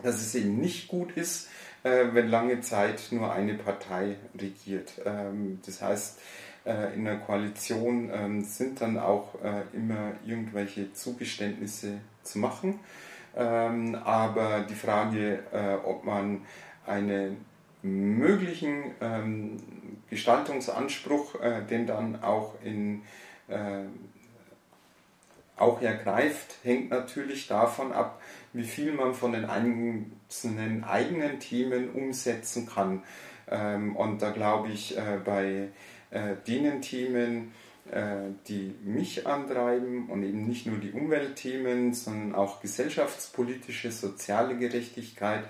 dass 0.01 0.15
es 0.15 0.33
eben 0.33 0.57
nicht 0.57 0.87
gut 0.87 1.15
ist, 1.15 1.47
äh, 1.83 2.05
wenn 2.13 2.27
lange 2.27 2.61
Zeit 2.61 3.09
nur 3.11 3.31
eine 3.31 3.53
Partei 3.53 4.15
regiert. 4.35 4.93
Ähm, 5.05 5.59
das 5.67 5.83
heißt, 5.83 6.19
äh, 6.65 6.95
in 6.95 7.05
der 7.05 7.17
Koalition 7.17 8.09
ähm, 8.11 8.43
sind 8.43 8.81
dann 8.81 8.97
auch 8.97 9.35
äh, 9.35 9.61
immer 9.77 10.13
irgendwelche 10.25 10.91
Zugeständnisse 10.93 11.99
zu 12.23 12.39
machen. 12.39 12.79
Ähm, 13.35 13.93
aber 14.03 14.61
die 14.67 14.73
Frage, 14.73 15.43
äh, 15.53 15.75
ob 15.85 16.05
man 16.05 16.41
einen 16.87 17.45
möglichen 17.83 18.95
ähm, 18.99 19.57
Gestaltungsanspruch, 20.09 21.35
den 21.69 21.85
dann 21.85 22.23
auch 22.23 22.55
in 22.63 23.01
auch 25.57 25.81
ergreift, 25.81 26.55
hängt 26.63 26.89
natürlich 26.89 27.47
davon 27.47 27.91
ab, 27.91 28.19
wie 28.53 28.63
viel 28.63 28.91
man 28.91 29.13
von 29.13 29.33
den 29.33 29.45
einzelnen 29.45 30.83
eigenen 30.83 31.39
Themen 31.39 31.91
umsetzen 31.91 32.67
kann. 32.67 33.03
und 33.47 34.21
da 34.21 34.31
glaube 34.31 34.69
ich, 34.69 34.97
bei 35.23 35.69
äh, 36.11 36.35
denen 36.47 36.81
Themen, 36.81 37.53
äh, 37.91 38.31
die 38.47 38.73
mich 38.83 39.27
antreiben 39.27 40.09
und 40.09 40.23
eben 40.23 40.47
nicht 40.47 40.65
nur 40.65 40.77
die 40.77 40.91
Umweltthemen, 40.91 41.93
sondern 41.93 42.35
auch 42.35 42.61
gesellschaftspolitische, 42.61 43.91
soziale 43.91 44.57
Gerechtigkeit, 44.57 45.43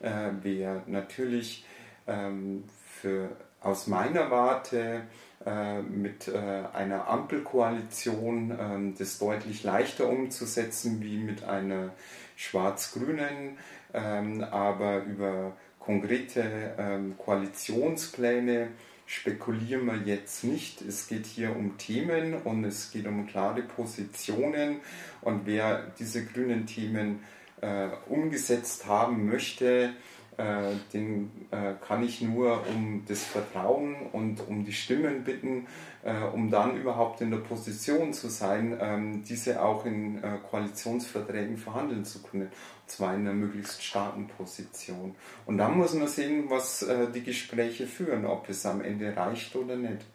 äh, 0.00 0.30
wäre 0.42 0.82
natürlich 0.86 1.64
ähm, 2.06 2.64
für, 3.00 3.30
aus 3.60 3.86
meiner 3.86 4.30
Warte 4.30 5.02
äh, 5.46 5.82
mit 5.82 6.28
äh, 6.28 6.36
einer 6.72 7.08
Ampelkoalition 7.08 8.56
ähm, 8.58 8.94
das 8.98 9.18
deutlich 9.18 9.62
leichter 9.62 10.08
umzusetzen 10.08 11.00
wie 11.00 11.16
mit 11.16 11.44
einer 11.44 11.94
schwarz-grünen, 12.36 13.56
ähm, 13.94 14.44
aber 14.44 15.04
über 15.04 15.56
konkrete 15.78 16.74
ähm, 16.76 17.16
Koalitionspläne 17.16 18.68
spekulieren 19.08 19.86
wir 19.86 19.96
jetzt 20.04 20.44
nicht. 20.44 20.82
Es 20.82 21.08
geht 21.08 21.24
hier 21.24 21.56
um 21.56 21.78
Themen 21.78 22.34
und 22.34 22.62
es 22.64 22.90
geht 22.90 23.06
um 23.06 23.26
klare 23.26 23.62
Positionen. 23.62 24.80
Und 25.22 25.46
wer 25.46 25.90
diese 25.98 26.26
grünen 26.26 26.66
Themen 26.66 27.20
äh, 27.62 27.88
umgesetzt 28.08 28.86
haben 28.86 29.26
möchte, 29.26 29.94
äh, 30.38 30.76
den 30.92 31.30
äh, 31.50 31.74
kann 31.86 32.02
ich 32.02 32.22
nur 32.22 32.64
um 32.68 33.04
das 33.06 33.24
Vertrauen 33.24 33.96
und 34.12 34.40
um 34.48 34.64
die 34.64 34.72
Stimmen 34.72 35.24
bitten, 35.24 35.66
äh, 36.04 36.14
um 36.32 36.50
dann 36.50 36.76
überhaupt 36.76 37.20
in 37.20 37.30
der 37.30 37.38
Position 37.38 38.12
zu 38.12 38.28
sein, 38.28 38.78
ähm, 38.80 39.24
diese 39.24 39.60
auch 39.60 39.84
in 39.84 40.22
äh, 40.22 40.38
Koalitionsverträgen 40.48 41.56
verhandeln 41.56 42.04
zu 42.04 42.22
können. 42.22 42.46
Und 42.46 42.90
zwar 42.90 43.14
in 43.14 43.22
einer 43.22 43.34
möglichst 43.34 43.82
starken 43.84 44.28
Position. 44.28 45.16
Und 45.44 45.58
dann 45.58 45.76
muss 45.76 45.92
man 45.92 46.06
sehen, 46.06 46.44
was 46.48 46.82
äh, 46.82 47.10
die 47.12 47.24
Gespräche 47.24 47.86
führen, 47.86 48.24
ob 48.24 48.48
es 48.48 48.64
am 48.64 48.80
Ende 48.80 49.16
reicht 49.16 49.56
oder 49.56 49.76
nicht. 49.76 50.06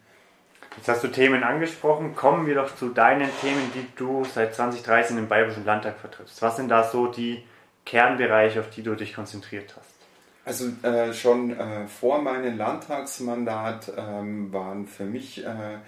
Jetzt 0.76 0.88
hast 0.88 1.04
du 1.04 1.08
Themen 1.08 1.44
angesprochen. 1.44 2.16
Kommen 2.16 2.46
wir 2.46 2.54
doch 2.54 2.74
zu 2.74 2.88
deinen 2.88 3.28
Themen, 3.40 3.70
die 3.74 3.86
du 3.96 4.24
seit 4.24 4.54
2013 4.54 5.18
im 5.18 5.28
Bayerischen 5.28 5.64
Landtag 5.64 5.98
vertrittst. 5.98 6.42
Was 6.42 6.56
sind 6.56 6.68
da 6.68 6.82
so 6.82 7.06
die 7.06 7.44
Kernbereiche, 7.84 8.60
auf 8.60 8.70
die 8.70 8.82
du 8.82 8.94
dich 8.94 9.14
konzentriert 9.14 9.74
hast? 9.76 10.03
Also 10.44 10.66
äh, 10.82 11.12
schon 11.14 11.58
äh, 11.58 11.86
vor 11.86 12.20
meinem 12.20 12.58
Landtagsmandat 12.58 13.92
ähm, 13.96 14.52
waren 14.52 14.86
für 14.86 15.04
mich 15.04 15.42
äh, 15.44 15.78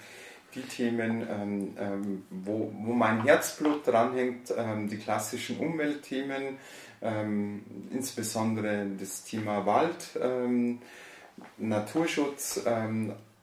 die 0.55 0.63
Themen, 0.63 1.27
ähm, 1.31 1.77
ähm, 1.79 2.23
wo, 2.31 2.73
wo 2.83 2.93
mein 2.93 3.23
Herzblut 3.23 3.87
dranhängt, 3.87 4.55
ähm, 4.57 4.89
die 4.89 4.97
klassischen 4.97 5.59
Umweltthemen, 5.59 6.57
ähm, 7.03 7.65
insbesondere 7.91 8.87
das 8.99 9.25
Thema 9.25 9.67
Wald, 9.67 10.19
ähm, 10.21 10.81
Naturschutz 11.59 12.63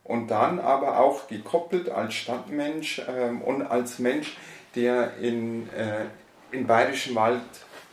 und 0.04 0.32
dann 0.32 0.60
aber 0.60 1.00
auch 1.00 1.28
gekoppelt 1.28 1.90
als 1.90 2.16
Stadtmensch 2.16 3.00
und 3.46 3.62
als 3.62 4.00
Mensch, 4.00 4.36
der 4.76 5.18
in, 5.18 5.70
äh, 5.70 6.06
in 6.52 6.66
Bayerischen 6.66 7.14
Wald 7.14 7.42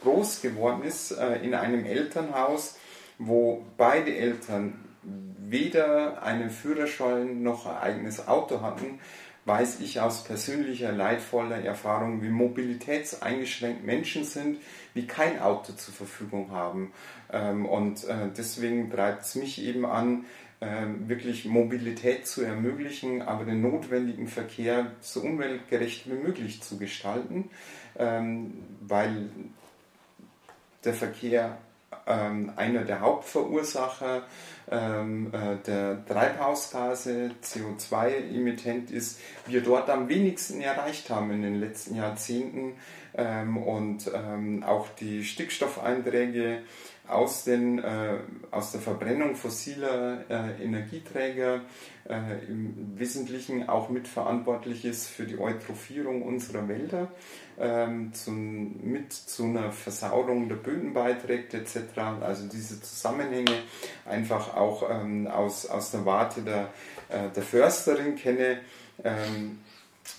groß 0.02 0.40
geworden 0.40 0.82
ist, 0.82 1.12
äh, 1.12 1.36
in 1.42 1.54
einem 1.54 1.84
Elternhaus, 1.84 2.78
wo 3.20 3.64
beide 3.76 4.16
Eltern 4.16 4.74
weder 5.02 6.22
einen 6.22 6.48
Führerschein 6.50 7.42
noch 7.42 7.66
ein 7.66 7.76
eigenes 7.76 8.26
Auto 8.26 8.62
hatten, 8.62 8.98
weiß 9.44 9.80
ich 9.80 10.00
aus 10.00 10.24
persönlicher 10.24 10.92
leidvoller 10.92 11.62
Erfahrung, 11.62 12.22
wie 12.22 12.28
mobilitätseingeschränkt 12.28 13.84
Menschen 13.84 14.24
sind, 14.24 14.58
die 14.94 15.06
kein 15.06 15.38
Auto 15.40 15.72
zur 15.74 15.92
Verfügung 15.92 16.50
haben. 16.50 16.92
Ähm, 17.30 17.66
und 17.66 18.04
äh, 18.04 18.28
deswegen 18.36 18.90
treibt 18.90 19.22
es 19.22 19.34
mich 19.34 19.62
eben 19.62 19.84
an, 19.84 20.24
ähm, 20.62 21.08
wirklich 21.08 21.44
Mobilität 21.44 22.26
zu 22.26 22.42
ermöglichen, 22.42 23.22
aber 23.22 23.44
den 23.44 23.60
notwendigen 23.60 24.28
Verkehr 24.28 24.92
so 25.00 25.20
umweltgerecht 25.20 26.08
wie 26.10 26.14
möglich 26.14 26.62
zu 26.62 26.78
gestalten, 26.78 27.50
ähm, 27.98 28.62
weil 28.80 29.30
der 30.84 30.94
Verkehr 30.94 31.58
einer 32.06 32.84
der 32.84 33.00
Hauptverursacher 33.00 34.22
ähm, 34.70 35.32
äh, 35.32 35.56
der 35.66 36.04
Treibhausgase, 36.06 37.32
CO2-Emittent 37.42 38.90
ist, 38.90 39.18
wir 39.46 39.60
dort 39.62 39.90
am 39.90 40.08
wenigsten 40.08 40.60
erreicht 40.60 41.10
haben 41.10 41.32
in 41.32 41.42
den 41.42 41.58
letzten 41.58 41.96
Jahrzehnten 41.96 42.74
ähm, 43.14 43.56
und 43.56 44.10
ähm, 44.14 44.62
auch 44.62 44.88
die 45.00 45.24
Stickstoffeinträge 45.24 46.62
aus, 47.12 47.44
den, 47.44 47.78
äh, 47.78 48.18
aus 48.50 48.72
der 48.72 48.80
Verbrennung 48.80 49.34
fossiler 49.34 50.24
äh, 50.28 50.62
Energieträger 50.62 51.62
äh, 52.08 52.44
im 52.48 52.98
Wesentlichen 52.98 53.68
auch 53.68 53.88
mitverantwortlich 53.88 54.84
ist 54.84 55.06
für 55.06 55.24
die 55.24 55.38
Eutrophierung 55.38 56.22
unserer 56.22 56.68
Wälder, 56.68 57.08
ähm, 57.58 58.12
zum, 58.12 58.80
mit 58.82 59.12
zu 59.12 59.44
einer 59.44 59.72
Versauerung 59.72 60.48
der 60.48 60.56
Böden 60.56 60.94
beiträgt 60.94 61.54
etc. 61.54 61.76
Also 62.20 62.48
diese 62.48 62.80
Zusammenhänge 62.80 63.62
einfach 64.06 64.56
auch 64.56 64.88
ähm, 64.90 65.26
aus, 65.26 65.66
aus 65.66 65.90
der 65.90 66.04
Warte 66.04 66.42
der, 66.42 66.68
äh, 67.08 67.30
der 67.34 67.42
Försterin 67.42 68.16
kenne. 68.16 68.60
Ähm, 69.04 69.58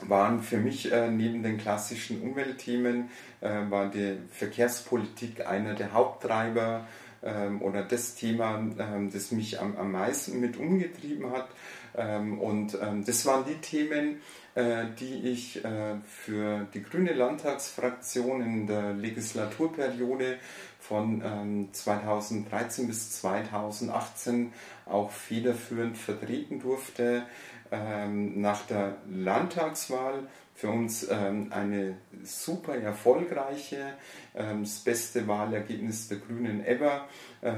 waren 0.07 0.41
für 0.41 0.57
mich 0.57 0.91
äh, 0.91 1.10
neben 1.10 1.43
den 1.43 1.57
klassischen 1.57 2.21
Umweltthemen 2.21 3.10
äh, 3.41 3.50
war 3.69 3.89
die 3.89 4.17
Verkehrspolitik 4.31 5.45
einer 5.45 5.74
der 5.74 5.93
Haupttreiber 5.93 6.88
ähm, 7.24 7.62
oder 7.62 7.83
das 7.83 8.15
Thema, 8.15 8.57
ähm, 8.79 9.12
das 9.12 9.31
mich 9.31 9.60
am, 9.60 9.75
am 9.77 9.91
meisten 9.91 10.39
mit 10.39 10.57
umgetrieben 10.57 11.31
hat. 11.31 11.50
Ähm, 11.95 12.39
und 12.39 12.77
ähm, 12.81 13.05
das 13.05 13.25
waren 13.25 13.45
die 13.45 13.55
Themen, 13.55 14.21
äh, 14.55 14.86
die 15.00 15.29
ich 15.29 15.63
äh, 15.63 15.95
für 16.05 16.67
die 16.74 16.83
grüne 16.83 17.13
Landtagsfraktion 17.13 18.41
in 18.41 18.67
der 18.67 18.93
Legislaturperiode 18.93 20.38
von 20.79 21.69
2013 21.71 22.83
ähm, 22.83 22.88
bis 22.89 23.12
2018 23.21 24.51
auch 24.86 25.12
federführend 25.12 25.98
vertreten 25.98 26.60
durfte. 26.60 27.24
Nach 27.69 28.65
der 28.65 28.98
Landtagswahl 29.10 30.27
für 30.61 30.69
uns 30.69 31.07
ähm, 31.09 31.47
eine 31.49 31.97
super 32.23 32.75
erfolgreiche, 32.75 33.93
ähm, 34.35 34.61
das 34.61 34.81
beste 34.81 35.27
Wahlergebnis 35.27 36.07
der 36.07 36.19
Grünen 36.19 36.63
ever, 36.63 37.07
äh, 37.41 37.51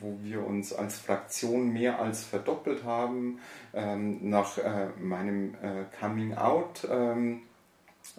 wo 0.00 0.18
wir 0.22 0.46
uns 0.46 0.72
als 0.72 0.98
Fraktion 0.98 1.70
mehr 1.70 2.00
als 2.00 2.24
verdoppelt 2.24 2.82
haben. 2.84 3.40
Ähm, 3.74 4.30
nach 4.30 4.56
äh, 4.56 4.86
meinem 4.98 5.52
äh, 5.56 5.84
Coming 6.00 6.32
Out 6.32 6.88
ähm, 6.90 7.42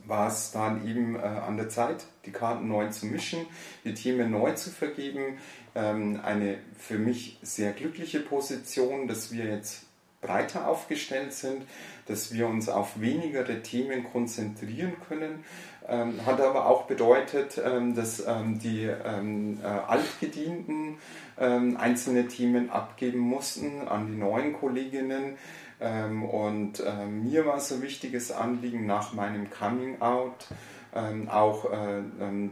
war 0.05 0.27
es 0.27 0.51
dann 0.51 0.87
eben 0.87 1.15
äh, 1.15 1.21
an 1.21 1.57
der 1.57 1.69
Zeit, 1.69 2.05
die 2.27 2.31
Karten 2.31 2.67
neu 2.67 2.89
zu 2.89 3.07
mischen, 3.07 3.47
die 3.85 3.95
Themen 3.95 4.29
neu 4.29 4.53
zu 4.53 4.69
vergeben. 4.69 5.39
Ähm, 5.73 6.19
eine 6.23 6.59
für 6.77 6.99
mich 6.99 7.39
sehr 7.41 7.71
glückliche 7.71 8.19
Position, 8.19 9.07
dass 9.07 9.31
wir 9.31 9.45
jetzt 9.45 9.87
breiter 10.21 10.67
aufgestellt 10.67 11.33
sind, 11.33 11.63
dass 12.07 12.33
wir 12.33 12.47
uns 12.47 12.69
auf 12.69 12.99
wenigere 12.99 13.61
Themen 13.61 14.03
konzentrieren 14.03 14.93
können. 15.07 15.43
Ähm, 15.87 16.25
hat 16.25 16.41
aber 16.41 16.65
auch 16.65 16.83
bedeutet, 16.83 17.61
ähm, 17.63 17.95
dass 17.95 18.25
ähm, 18.25 18.59
die 18.59 18.83
ähm, 18.83 19.59
äh, 19.63 19.67
Altgedienten 19.67 20.97
ähm, 21.39 21.77
einzelne 21.77 22.27
Themen 22.27 22.69
abgeben 22.69 23.19
mussten 23.19 23.87
an 23.87 24.07
die 24.07 24.17
neuen 24.17 24.53
Kolleginnen. 24.53 25.37
Ähm, 25.79 26.25
und 26.25 26.81
mir 27.09 27.45
war 27.45 27.57
es 27.57 27.71
ein 27.71 27.83
wichtiges 27.83 28.31
Anliegen 28.31 28.87
nach 28.87 29.13
meinem 29.13 29.49
Coming 29.51 30.01
Out 30.01 30.47
auch 31.29 31.71
äh, 31.71 32.01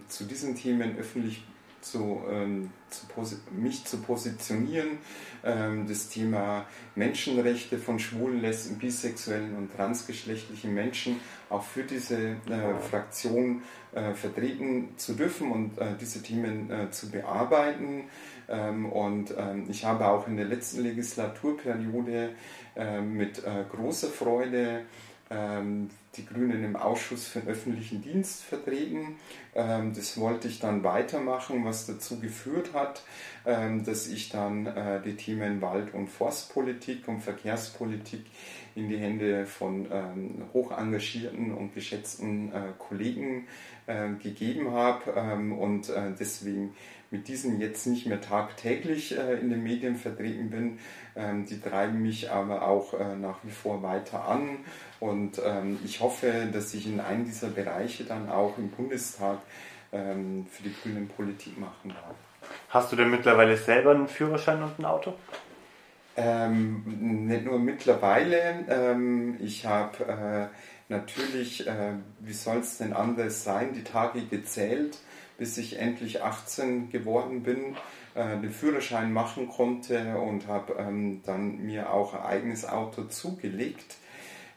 zu 0.08 0.26
diesen 0.26 0.56
Themen 0.56 0.96
öffentlich 1.00 1.44
zu, 1.86 2.24
ähm, 2.32 2.72
zu 2.90 3.06
mich 3.52 3.86
zu 3.86 3.98
positionieren, 3.98 4.98
ähm, 5.44 5.88
das 5.88 6.10
Thema 6.10 6.66
Menschenrechte 6.96 7.78
von 7.78 8.00
schwulen, 8.00 8.42
lesben, 8.42 8.80
bisexuellen 8.80 9.56
und 9.56 9.76
transgeschlechtlichen 9.76 10.74
Menschen 10.74 11.20
auch 11.50 11.64
für 11.64 11.84
diese 11.84 12.18
äh, 12.18 12.80
Fraktion 12.90 13.62
äh, 13.94 14.14
vertreten 14.16 14.90
zu 14.98 15.14
dürfen 15.14 15.52
und 15.52 15.78
äh, 15.78 15.96
diese 16.02 16.24
Themen 16.24 16.72
äh, 16.72 16.90
zu 16.90 17.12
bearbeiten. 17.12 18.06
Ähm, 18.50 18.88
und 18.88 19.36
ähm, 19.38 19.68
ich 19.70 19.86
habe 19.86 20.08
auch 20.08 20.28
in 20.28 20.38
der 20.38 20.46
letzten 20.46 20.82
Legislaturperiode 20.82 22.32
äh, 22.76 23.02
mit 23.02 23.44
äh, 23.44 23.64
großer 23.70 24.08
Freude 24.08 24.86
ähm, 25.30 25.90
die 26.18 26.26
Grünen 26.26 26.64
im 26.64 26.76
Ausschuss 26.76 27.28
für 27.28 27.40
den 27.40 27.50
öffentlichen 27.50 28.02
Dienst 28.02 28.44
vertreten. 28.44 29.18
Ähm, 29.54 29.94
das 29.94 30.20
wollte 30.20 30.48
ich 30.48 30.60
dann 30.60 30.84
weitermachen, 30.84 31.64
was 31.66 31.86
dazu 31.86 32.20
geführt 32.20 32.74
hat, 32.74 33.04
ähm, 33.46 33.84
dass 33.86 34.08
ich 34.08 34.30
dann 34.30 34.66
äh, 34.66 35.02
die 35.02 35.16
Themen 35.16 35.62
Wald- 35.62 35.94
und 35.94 36.08
Forstpolitik 36.08 37.08
und 37.08 37.22
Verkehrspolitik 37.22 38.26
in 38.76 38.90
die 38.90 38.98
Hände 38.98 39.46
von 39.46 39.88
hoch 40.54 40.78
engagierten 40.78 41.54
und 41.54 41.74
geschätzten 41.74 42.52
äh, 42.52 42.74
Kollegen 42.78 43.48
äh, 43.88 44.10
gegeben 44.22 44.72
habe 44.72 45.12
und 45.56 45.90
deswegen 46.20 46.76
mit 47.10 47.30
diesen 47.30 47.62
jetzt 47.62 47.88
nicht 47.88 48.06
mehr 48.06 48.20
tagtäglich 48.20 49.16
in 49.16 49.50
den 49.50 49.64
Medien 49.64 49.96
vertreten 49.96 50.50
bin. 50.50 50.80
Die 51.46 51.62
treiben 51.62 52.02
mich 52.02 52.32
aber 52.32 52.68
auch 52.68 52.94
nach 53.16 53.38
wie 53.44 53.52
vor 53.52 53.82
weiter 53.84 54.28
an 54.28 54.58
und 55.10 55.42
ähm, 55.44 55.80
ich 55.86 56.00
hoffe, 56.00 56.48
dass 56.52 56.74
ich 56.74 56.88
in 56.88 57.00
einem 57.00 57.26
dieser 57.26 57.50
Bereiche 57.50 58.04
dann 58.04 58.30
auch 58.30 58.58
im 58.58 58.70
Bundestag 58.70 59.40
ähm, 59.92 60.48
für 60.50 60.64
die 60.64 60.74
Grünen 60.74 61.08
Politik 61.08 61.60
machen 61.60 61.90
darf. 61.90 62.16
Hast 62.70 62.92
du 62.92 62.96
denn 62.96 63.10
mittlerweile 63.10 63.58
selber 63.58 63.92
einen 63.92 64.08
Führerschein 64.08 64.62
und 64.62 64.80
ein 64.80 64.86
Auto? 64.86 65.14
Ähm, 66.18 67.28
nicht 67.28 67.46
nur 67.46 67.60
mittlerweile. 67.60 68.66
Ähm, 68.70 69.38
ich 69.42 69.66
habe 69.66 70.06
äh, 70.06 70.48
natürlich, 70.90 71.68
äh, 71.68 71.94
wie 72.20 72.34
soll 72.34 72.58
es 72.58 72.78
denn 72.78 72.94
anders 72.94 73.44
sein, 73.44 73.74
die 73.74 73.84
Tage 73.84 74.22
gezählt, 74.22 74.98
bis 75.38 75.58
ich 75.58 75.80
endlich 75.80 76.24
18 76.24 76.90
geworden 76.90 77.44
bin, 77.44 77.76
äh, 78.16 78.38
den 78.38 78.52
Führerschein 78.52 79.12
machen 79.12 79.50
konnte 79.50 80.18
und 80.18 80.48
habe 80.48 80.76
ähm, 80.80 81.22
dann 81.26 81.66
mir 81.66 81.92
auch 81.92 82.14
ein 82.14 82.22
eigenes 82.22 82.68
Auto 82.68 83.04
zugelegt. 83.04 83.98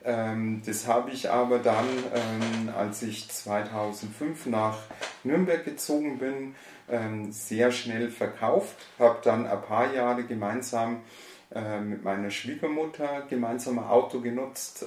Ähm, 0.09 0.63
das 0.65 0.87
habe 0.87 1.11
ich 1.11 1.31
aber 1.31 1.59
dann, 1.59 1.85
ähm, 2.15 2.71
als 2.75 3.03
ich 3.03 3.29
2005 3.29 4.47
nach 4.47 4.79
Nürnberg 5.23 5.63
gezogen 5.67 6.19
bin, 6.19 6.55
ähm, 6.89 7.31
sehr 7.31 7.71
schnell 7.73 8.11
verkauft, 8.11 8.75
habe 8.99 9.19
dann 9.23 9.47
ein 9.47 9.61
paar 9.61 9.93
Jahre 9.93 10.25
gemeinsam 10.25 11.03
äh, 11.55 11.81
mit 11.81 12.05
meiner 12.05 12.31
Schwiegermutter 12.31 13.27
gemeinsam 13.29 13.81
ein 13.81 13.85
Auto 13.85 14.21
genutzt 14.21 14.87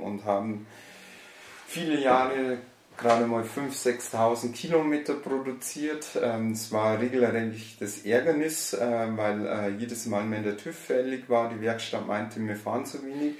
und 0.00 0.24
haben 0.24 0.66
viele 1.66 2.00
Jahre 2.00 2.58
gerade 3.02 3.26
mal 3.26 3.42
5.000, 3.42 4.12
6.000 4.12 4.52
Kilometer 4.52 5.14
produziert. 5.14 6.06
Es 6.52 6.72
war 6.72 7.00
regelrecht 7.00 7.80
das 7.80 8.04
Ärgernis, 8.04 8.72
äh, 8.72 9.08
weil 9.16 9.46
äh, 9.46 9.68
jedes 9.70 10.06
Mal, 10.06 10.30
wenn 10.30 10.44
der 10.44 10.56
TÜV 10.56 10.76
fällig 10.76 11.28
war, 11.28 11.50
die 11.50 11.60
Werkstatt 11.60 12.06
meinte, 12.06 12.40
wir 12.40 12.56
fahren 12.56 12.86
zu 12.86 13.04
wenig 13.04 13.34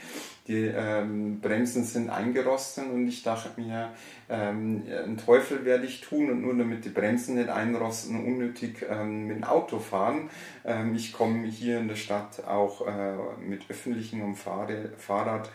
die 0.48 0.64
ähm, 0.64 1.40
Bremsen 1.40 1.85
sind 1.85 2.11
eingerostet 2.11 2.87
und 2.87 3.07
ich 3.07 3.22
dachte 3.22 3.61
mir, 3.61 3.90
ähm, 4.29 4.83
einen 4.88 5.16
Teufel 5.16 5.64
werde 5.64 5.87
ich 5.87 6.01
tun 6.01 6.31
und 6.31 6.42
nur 6.42 6.57
damit 6.57 6.85
die 6.85 6.88
Bremsen 6.88 7.37
nicht 7.37 7.48
einrosten, 7.48 8.25
unnötig 8.25 8.85
ähm, 8.88 9.29
mit 9.29 9.37
dem 9.37 9.44
Auto 9.44 9.79
fahren. 9.79 10.31
Ähm, 10.64 10.96
ich 10.96 11.12
komme 11.12 11.46
hier 11.46 11.79
in 11.79 11.88
der 11.88 11.96
Stadt 11.96 12.44
auch 12.44 12.87
äh, 12.87 13.14
mit 13.40 13.70
öffentlichem 13.70 14.22
und 14.22 14.35
Fahrrad 14.37 15.51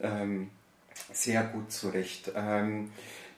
ähm, 0.00 0.50
sehr 1.12 1.44
gut 1.44 1.70
zurecht. 1.70 2.32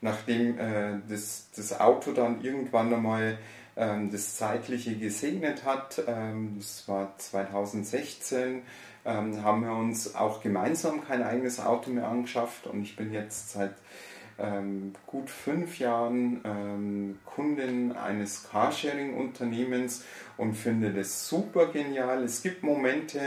Ähm, 0.04 0.10
nachdem 0.10 0.58
äh, 0.58 1.00
das, 1.08 1.48
das 1.56 1.80
Auto 1.80 2.12
dann 2.12 2.42
irgendwann 2.42 2.92
einmal 2.92 3.38
das 3.76 4.36
Zeitliche 4.36 4.94
gesegnet 4.94 5.64
hat, 5.64 5.98
das 5.98 6.86
war 6.86 7.12
2016, 7.18 8.62
ähm, 9.04 9.42
haben 9.42 9.64
wir 9.64 9.72
uns 9.72 10.14
auch 10.14 10.40
gemeinsam 10.42 11.04
kein 11.04 11.24
eigenes 11.24 11.58
Auto 11.58 11.90
mehr 11.90 12.06
angeschafft 12.06 12.68
und 12.68 12.82
ich 12.82 12.94
bin 12.94 13.12
jetzt 13.12 13.50
seit 13.50 13.74
ähm, 14.38 14.92
gut 15.06 15.28
fünf 15.28 15.78
Jahren 15.80 16.40
ähm, 16.44 17.18
Kundin 17.24 17.96
eines 17.96 18.48
Carsharing-Unternehmens 18.48 20.04
und 20.36 20.54
finde 20.54 20.92
das 20.92 21.28
super 21.28 21.66
genial. 21.66 22.22
Es 22.22 22.42
gibt 22.42 22.62
Momente, 22.62 23.20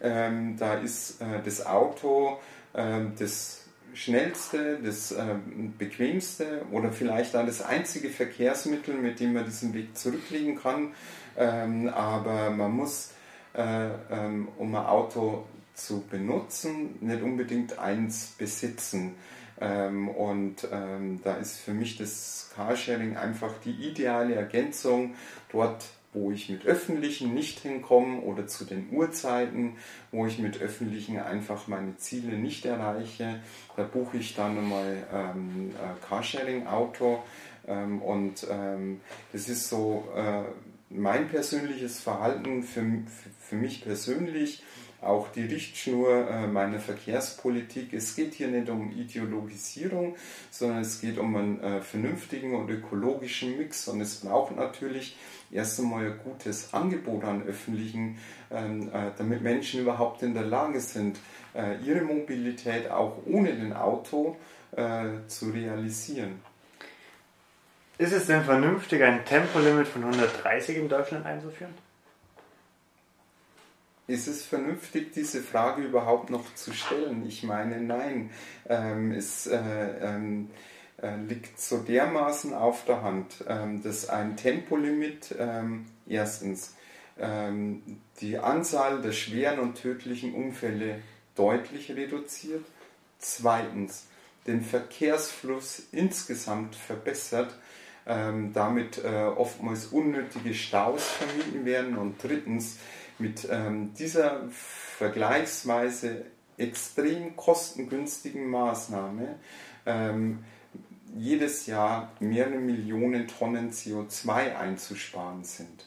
ähm, 0.00 0.56
da 0.56 0.74
ist 0.74 1.20
äh, 1.20 1.42
das 1.44 1.66
Auto 1.66 2.38
ähm, 2.74 3.12
das 3.18 3.59
schnellste, 4.00 4.78
das 4.82 5.12
ähm, 5.12 5.74
bequemste 5.76 6.62
oder 6.72 6.90
vielleicht 6.90 7.36
auch 7.36 7.44
das 7.44 7.60
einzige 7.60 8.08
Verkehrsmittel, 8.08 8.94
mit 8.94 9.20
dem 9.20 9.34
man 9.34 9.44
diesen 9.44 9.74
Weg 9.74 9.96
zurücklegen 9.96 10.56
kann. 10.56 10.94
Ähm, 11.36 11.88
aber 11.88 12.50
man 12.50 12.72
muss 12.72 13.12
äh, 13.54 13.88
ähm, 14.10 14.48
um 14.56 14.74
ein 14.74 14.86
Auto 14.86 15.44
zu 15.74 16.02
benutzen, 16.10 16.96
nicht 17.00 17.22
unbedingt 17.22 17.78
eins 17.78 18.34
besitzen. 18.38 19.16
Ähm, 19.60 20.08
und 20.08 20.66
ähm, 20.72 21.20
da 21.22 21.34
ist 21.34 21.58
für 21.58 21.74
mich 21.74 21.98
das 21.98 22.50
Carsharing 22.54 23.18
einfach 23.18 23.52
die 23.62 23.72
ideale 23.72 24.34
Ergänzung. 24.34 25.14
Dort 25.52 25.84
wo 26.12 26.30
ich 26.32 26.48
mit 26.48 26.66
öffentlichen 26.66 27.34
nicht 27.34 27.60
hinkomme 27.60 28.20
oder 28.20 28.46
zu 28.46 28.64
den 28.64 28.88
Uhrzeiten, 28.90 29.76
wo 30.10 30.26
ich 30.26 30.38
mit 30.38 30.60
öffentlichen 30.60 31.18
einfach 31.18 31.68
meine 31.68 31.96
Ziele 31.96 32.36
nicht 32.36 32.64
erreiche. 32.64 33.40
Da 33.76 33.84
buche 33.84 34.16
ich 34.16 34.34
dann 34.34 34.56
nochmal 34.56 34.96
ähm, 35.12 35.72
Carsharing-Auto 36.08 37.22
ähm, 37.68 38.02
und 38.02 38.46
ähm, 38.50 39.00
das 39.32 39.48
ist 39.48 39.68
so 39.68 40.08
äh, 40.16 40.42
mein 40.90 41.28
persönliches 41.28 42.00
Verhalten 42.00 42.64
für, 42.64 42.82
für, 42.82 43.30
für 43.40 43.56
mich 43.56 43.84
persönlich 43.84 44.64
auch 45.02 45.28
die 45.28 45.44
Richtschnur 45.44 46.28
äh, 46.28 46.46
meiner 46.46 46.78
Verkehrspolitik. 46.78 47.94
Es 47.94 48.16
geht 48.16 48.34
hier 48.34 48.48
nicht 48.48 48.68
um 48.68 48.90
Ideologisierung, 48.90 50.16
sondern 50.50 50.80
es 50.80 51.00
geht 51.00 51.18
um 51.18 51.34
einen 51.36 51.60
äh, 51.60 51.80
vernünftigen 51.80 52.54
und 52.54 52.68
ökologischen 52.70 53.56
Mix. 53.56 53.88
Und 53.88 54.00
es 54.00 54.16
braucht 54.16 54.56
natürlich 54.56 55.16
erst 55.50 55.80
einmal 55.80 56.06
ein 56.06 56.20
gutes 56.22 56.72
Angebot 56.72 57.24
an 57.24 57.42
öffentlichen, 57.42 58.18
ähm, 58.50 58.88
äh, 58.92 59.10
damit 59.16 59.42
Menschen 59.42 59.80
überhaupt 59.80 60.22
in 60.22 60.34
der 60.34 60.44
Lage 60.44 60.80
sind, 60.80 61.18
ihre 61.84 62.02
Mobilität 62.02 62.88
auch 62.92 63.26
ohne 63.26 63.52
den 63.52 63.72
Auto 63.72 64.36
zu 65.26 65.50
realisieren. 65.50 66.40
Ist 67.98 68.12
es 68.12 68.28
denn 68.28 68.44
vernünftig, 68.44 69.02
ein 69.02 69.24
Tempolimit 69.24 69.88
von 69.88 70.04
130 70.04 70.76
in 70.76 70.88
Deutschland 70.88 71.26
einzuführen? 71.26 71.74
Ist 74.10 74.26
es 74.26 74.44
vernünftig, 74.44 75.12
diese 75.12 75.40
Frage 75.40 75.82
überhaupt 75.82 76.30
noch 76.30 76.52
zu 76.54 76.72
stellen? 76.72 77.24
Ich 77.28 77.44
meine, 77.44 77.80
nein. 77.80 78.30
Ähm, 78.68 79.12
es 79.12 79.46
äh, 79.46 79.56
ähm, 80.00 80.48
äh, 80.48 80.69
liegt 81.28 81.60
so 81.60 81.78
dermaßen 81.78 82.54
auf 82.54 82.84
der 82.84 83.02
Hand, 83.02 83.44
ähm, 83.48 83.82
dass 83.82 84.08
ein 84.08 84.36
Tempolimit 84.36 85.34
ähm, 85.38 85.86
erstens 86.06 86.74
ähm, 87.18 87.82
die 88.20 88.38
Anzahl 88.38 89.00
der 89.00 89.12
schweren 89.12 89.60
und 89.60 89.80
tödlichen 89.80 90.34
Unfälle 90.34 91.00
deutlich 91.36 91.90
reduziert, 91.90 92.64
zweitens 93.18 94.06
den 94.46 94.62
Verkehrsfluss 94.62 95.82
insgesamt 95.92 96.74
verbessert, 96.74 97.54
damit 98.06 99.04
äh, 99.04 99.24
oftmals 99.24 99.86
unnötige 99.86 100.54
Staus 100.54 101.04
vermieden 101.06 101.66
werden 101.66 101.96
und 101.96 102.22
drittens 102.22 102.78
mit 103.18 103.46
dieser 103.98 104.48
vergleichsweise 104.50 106.24
extrem 106.56 107.36
kostengünstigen 107.36 108.48
Maßnahme 108.48 109.38
jedes 111.16 111.66
Jahr 111.66 112.10
mehrere 112.20 112.58
Millionen 112.58 113.26
Tonnen 113.28 113.72
CO2 113.72 114.56
einzusparen 114.56 115.44
sind. 115.44 115.86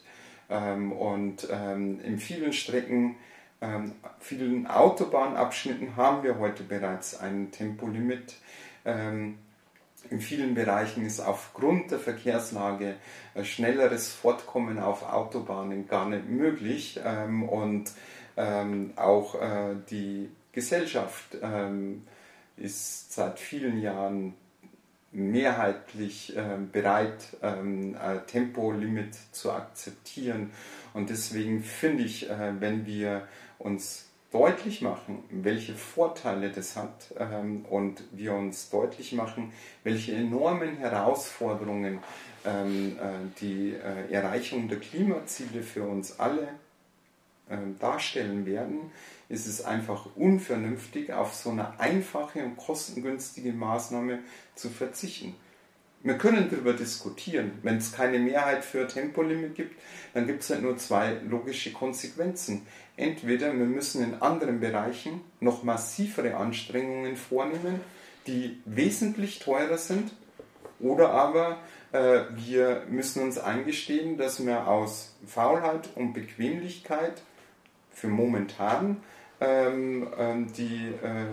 Ähm, 0.50 0.92
und 0.92 1.48
ähm, 1.50 2.00
in 2.00 2.18
vielen 2.18 2.52
Strecken, 2.52 3.16
ähm, 3.60 3.92
vielen 4.20 4.66
Autobahnabschnitten 4.66 5.96
haben 5.96 6.22
wir 6.22 6.38
heute 6.38 6.62
bereits 6.62 7.18
ein 7.18 7.50
Tempolimit. 7.50 8.36
In 8.84 10.20
vielen 10.20 10.54
Bereichen 10.54 11.06
ist 11.06 11.20
aufgrund 11.20 11.90
der 11.90 11.98
Verkehrslage 11.98 12.96
ein 13.34 13.46
schnelleres 13.46 14.12
Fortkommen 14.12 14.78
auf 14.78 15.10
Autobahnen 15.10 15.88
gar 15.88 16.06
nicht 16.06 16.28
möglich 16.28 17.00
und 17.48 17.92
auch 18.96 19.40
äh, 19.40 19.76
die 19.88 20.28
Gesellschaft 20.52 21.38
ist 22.58 23.12
seit 23.14 23.38
vielen 23.38 23.80
Jahren 23.80 24.34
mehrheitlich 25.14 26.36
äh, 26.36 26.42
bereit, 26.70 27.36
ähm, 27.42 27.96
ein 28.00 28.26
Tempolimit 28.26 29.14
zu 29.32 29.52
akzeptieren. 29.52 30.50
Und 30.92 31.08
deswegen 31.08 31.62
finde 31.62 32.02
ich, 32.02 32.28
äh, 32.28 32.52
wenn 32.60 32.84
wir 32.84 33.26
uns 33.58 34.06
deutlich 34.32 34.82
machen, 34.82 35.22
welche 35.30 35.74
Vorteile 35.74 36.50
das 36.50 36.76
hat 36.76 37.14
ähm, 37.18 37.64
und 37.70 38.02
wir 38.10 38.34
uns 38.34 38.68
deutlich 38.68 39.12
machen, 39.12 39.52
welche 39.84 40.12
enormen 40.12 40.76
Herausforderungen 40.76 42.00
ähm, 42.44 42.98
äh, 42.98 43.40
die 43.40 43.74
äh, 43.74 44.12
Erreichung 44.12 44.68
der 44.68 44.80
Klimaziele 44.80 45.62
für 45.62 45.84
uns 45.84 46.18
alle 46.18 46.48
darstellen 47.78 48.46
werden, 48.46 48.90
ist 49.28 49.46
es 49.46 49.64
einfach 49.64 50.06
unvernünftig, 50.16 51.12
auf 51.12 51.34
so 51.34 51.50
eine 51.50 51.78
einfache 51.80 52.44
und 52.44 52.56
kostengünstige 52.56 53.52
Maßnahme 53.52 54.20
zu 54.54 54.70
verzichten. 54.70 55.34
Wir 56.02 56.18
können 56.18 56.50
darüber 56.50 56.74
diskutieren. 56.74 57.52
Wenn 57.62 57.78
es 57.78 57.92
keine 57.92 58.18
Mehrheit 58.18 58.62
für 58.62 58.86
Tempolimit 58.86 59.54
gibt, 59.54 59.80
dann 60.12 60.26
gibt 60.26 60.42
es 60.42 60.50
halt 60.50 60.60
nur 60.60 60.76
zwei 60.76 61.16
logische 61.26 61.72
Konsequenzen. 61.72 62.66
Entweder 62.96 63.56
wir 63.56 63.64
müssen 63.64 64.04
in 64.04 64.20
anderen 64.20 64.60
Bereichen 64.60 65.22
noch 65.40 65.62
massivere 65.62 66.36
Anstrengungen 66.36 67.16
vornehmen, 67.16 67.80
die 68.26 68.60
wesentlich 68.66 69.38
teurer 69.38 69.78
sind, 69.78 70.12
oder 70.78 71.10
aber 71.10 71.58
äh, 71.92 72.24
wir 72.34 72.82
müssen 72.90 73.22
uns 73.22 73.38
eingestehen, 73.38 74.18
dass 74.18 74.44
wir 74.44 74.68
aus 74.68 75.14
Faulheit 75.26 75.88
und 75.94 76.12
Bequemlichkeit 76.12 77.22
für 77.94 78.08
momentan 78.08 78.98
ähm, 79.40 80.08
ähm, 80.18 80.52
die, 80.52 80.92
äh, 81.02 81.26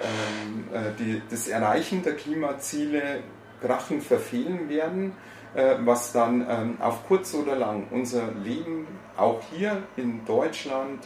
ähm, 0.00 0.68
äh, 0.72 0.92
die, 0.98 1.22
das 1.30 1.48
Erreichen 1.48 2.02
der 2.02 2.14
Klimaziele 2.16 3.22
Drachen 3.60 4.00
verfehlen 4.00 4.68
werden, 4.68 5.12
äh, 5.54 5.76
was 5.80 6.12
dann 6.12 6.46
ähm, 6.48 6.80
auf 6.80 7.06
kurz 7.06 7.34
oder 7.34 7.56
lang 7.56 7.88
unser 7.90 8.32
Leben 8.32 8.86
auch 9.16 9.40
hier 9.50 9.82
in 9.96 10.24
Deutschland 10.24 11.00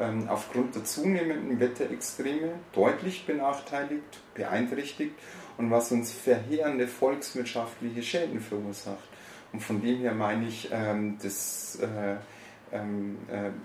ähm, 0.00 0.28
aufgrund 0.28 0.74
der 0.74 0.84
zunehmenden 0.84 1.60
Wetterextreme 1.60 2.54
deutlich 2.72 3.26
benachteiligt, 3.26 4.20
beeinträchtigt 4.34 5.14
und 5.56 5.70
was 5.70 5.92
uns 5.92 6.12
verheerende 6.12 6.88
volkswirtschaftliche 6.88 8.02
Schäden 8.02 8.40
verursacht. 8.40 9.08
Und 9.52 9.60
von 9.60 9.80
dem 9.80 10.00
her 10.00 10.12
meine 10.14 10.48
ich, 10.48 10.68
ähm, 10.72 11.16
das 11.22 11.78
äh, 11.80 12.16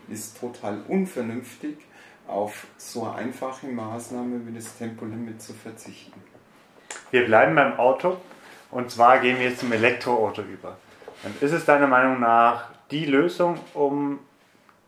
ist 0.10 0.40
total 0.40 0.82
unvernünftig, 0.88 1.78
auf 2.28 2.68
so 2.78 3.08
einfache 3.10 3.68
Maßnahme 3.68 4.46
wie 4.46 4.54
das 4.54 4.78
Tempolimit 4.78 5.42
zu 5.42 5.54
verzichten. 5.54 6.22
Wir 7.12 7.26
bleiben 7.26 7.56
beim 7.56 7.80
Auto 7.80 8.18
und 8.72 8.92
zwar 8.92 9.20
gehen 9.20 9.40
wir 9.40 9.50
jetzt 9.50 9.62
zum 9.62 9.72
Elektroauto 9.72 10.44
über. 10.44 10.78
Und 11.24 11.42
ist 11.42 11.52
es 11.52 11.66
deiner 11.66 11.88
Meinung 11.88 12.20
nach 12.20 12.70
die 12.92 13.06
Lösung, 13.06 13.60
um 13.74 14.20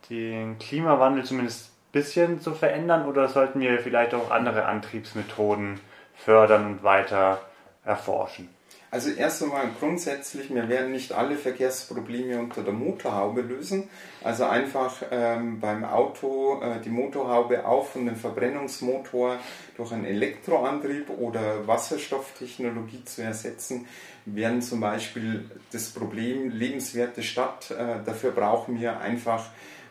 den 0.09 0.59
Klimawandel 0.59 1.23
zumindest 1.23 1.69
ein 1.69 1.91
bisschen 1.91 2.41
zu 2.41 2.53
verändern 2.53 3.05
oder 3.05 3.27
sollten 3.27 3.59
wir 3.59 3.79
vielleicht 3.79 4.13
auch 4.13 4.31
andere 4.31 4.65
Antriebsmethoden 4.65 5.79
fördern 6.15 6.65
und 6.67 6.83
weiter 6.83 7.41
erforschen? 7.83 8.49
Also 8.91 9.09
erst 9.09 9.41
einmal 9.41 9.69
grundsätzlich, 9.79 10.53
wir 10.53 10.67
werden 10.67 10.91
nicht 10.91 11.13
alle 11.13 11.37
Verkehrsprobleme 11.37 12.37
unter 12.37 12.61
der 12.61 12.73
Motorhaube 12.73 13.39
lösen. 13.39 13.89
Also 14.21 14.43
einfach 14.43 15.01
ähm, 15.11 15.61
beim 15.61 15.85
Auto 15.85 16.61
äh, 16.61 16.81
die 16.81 16.89
Motorhaube 16.89 17.65
auf 17.65 17.95
und 17.95 18.07
den 18.07 18.17
Verbrennungsmotor 18.17 19.37
durch 19.77 19.93
einen 19.93 20.03
Elektroantrieb 20.03 21.09
oder 21.09 21.65
Wasserstofftechnologie 21.65 23.05
zu 23.05 23.23
ersetzen, 23.23 23.87
wären 24.25 24.61
zum 24.61 24.81
Beispiel 24.81 25.49
das 25.71 25.91
Problem 25.91 26.49
lebenswerte 26.49 27.23
Stadt. 27.23 27.71
Äh, 27.71 28.03
dafür 28.03 28.31
brauchen 28.31 28.77
wir 28.77 28.99
einfach 28.99 29.45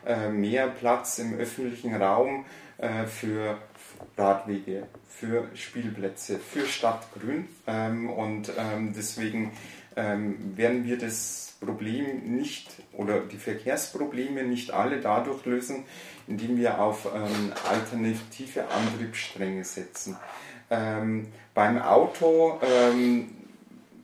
äh, 0.05 0.29
mehr 0.29 0.67
Platz 0.67 1.17
im 1.17 1.39
öffentlichen 1.39 1.95
Raum 1.95 2.45
äh, 2.77 3.05
für 3.07 3.57
Radwege, 4.17 4.87
für 5.07 5.47
Spielplätze, 5.53 6.39
für 6.39 6.65
Stadtgrün. 6.65 7.47
Ähm, 7.67 8.09
und 8.09 8.51
ähm, 8.57 8.93
deswegen 8.95 9.51
ähm, 9.95 10.57
werden 10.57 10.85
wir 10.85 10.97
das 10.97 11.57
Problem 11.59 12.35
nicht 12.35 12.69
oder 12.93 13.19
die 13.19 13.37
Verkehrsprobleme 13.37 14.43
nicht 14.43 14.71
alle 14.71 14.99
dadurch 14.99 15.45
lösen, 15.45 15.85
indem 16.27 16.57
wir 16.57 16.81
auf 16.81 17.07
ähm, 17.13 17.53
alternative 17.69 18.67
Antriebsstränge 18.67 19.63
setzen. 19.63 20.17
Ähm, 20.71 21.27
beim 21.53 21.79
Auto 21.79 22.59
ähm, 22.63 23.35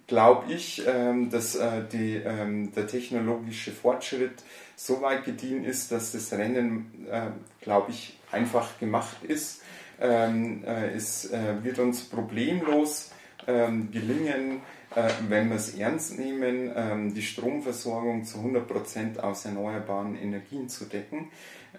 glaube 0.05 0.53
ich, 0.53 0.83
dass 1.29 1.55
äh, 1.55 1.83
die, 1.91 2.21
der 2.21 2.87
technologische 2.87 3.73
Fortschritt 3.73 4.41
so 4.77 5.01
weit 5.01 5.25
gediehen 5.25 5.65
ist, 5.65 5.91
dass 5.91 6.13
das 6.13 6.31
Rennen, 6.31 7.07
äh, 7.11 7.31
glaube 7.59 7.91
ich, 7.91 8.17
einfach 8.31 8.79
gemacht 8.79 9.17
ist 9.23 9.63
ähm, 9.99 10.63
äh, 10.65 10.91
es 10.93 11.31
äh, 11.31 11.63
wird 11.63 11.79
uns 11.79 12.03
problemlos 12.03 13.11
ähm, 13.47 13.91
gelingen, 13.91 14.61
äh, 14.95 15.09
wenn 15.27 15.49
wir 15.49 15.55
es 15.55 15.75
ernst 15.75 16.17
nehmen, 16.17 16.71
ähm, 16.75 17.13
die 17.13 17.21
Stromversorgung 17.21 18.23
zu 18.23 18.39
100% 18.39 19.19
aus 19.19 19.45
erneuerbaren 19.45 20.15
Energien 20.15 20.69
zu 20.69 20.85
decken. 20.85 21.29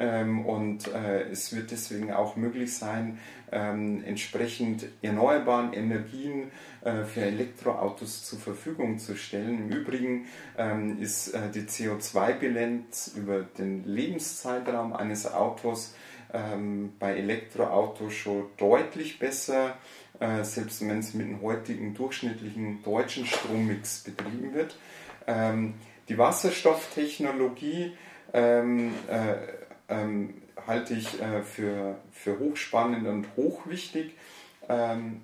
Ähm, 0.00 0.44
und 0.46 0.92
äh, 0.94 1.22
es 1.30 1.54
wird 1.54 1.70
deswegen 1.70 2.12
auch 2.12 2.36
möglich 2.36 2.74
sein, 2.76 3.18
ähm, 3.50 4.04
entsprechend 4.04 4.86
erneuerbaren 5.02 5.72
Energien 5.72 6.50
äh, 6.82 7.04
für 7.04 7.22
Elektroautos 7.22 8.24
zur 8.24 8.38
Verfügung 8.38 8.98
zu 8.98 9.16
stellen. 9.16 9.70
Im 9.70 9.76
Übrigen 9.76 10.26
ähm, 10.56 11.00
ist 11.00 11.28
äh, 11.28 11.50
die 11.52 11.62
CO2-Bilanz 11.62 13.12
über 13.16 13.40
den 13.40 13.84
Lebenszeitraum 13.84 14.92
eines 14.92 15.32
Autos 15.32 15.94
ähm, 16.32 16.92
bei 16.98 17.16
Elektroautos 17.16 18.12
schon 18.12 18.46
deutlich 18.56 19.18
besser, 19.18 19.76
äh, 20.20 20.44
selbst 20.44 20.86
wenn 20.86 20.98
es 20.98 21.14
mit 21.14 21.26
dem 21.26 21.42
heutigen 21.42 21.94
durchschnittlichen 21.94 22.82
deutschen 22.82 23.26
Strommix 23.26 24.00
betrieben 24.00 24.54
wird. 24.54 24.76
Ähm, 25.26 25.74
die 26.08 26.18
Wasserstofftechnologie 26.18 27.96
ähm, 28.32 28.92
äh, 29.08 29.36
ähm, 29.88 30.42
halte 30.66 30.94
ich 30.94 31.20
äh, 31.20 31.42
für, 31.42 31.96
für 32.12 32.38
hochspannend 32.38 33.06
und 33.06 33.26
hochwichtig. 33.36 34.14
Ähm, 34.68 35.22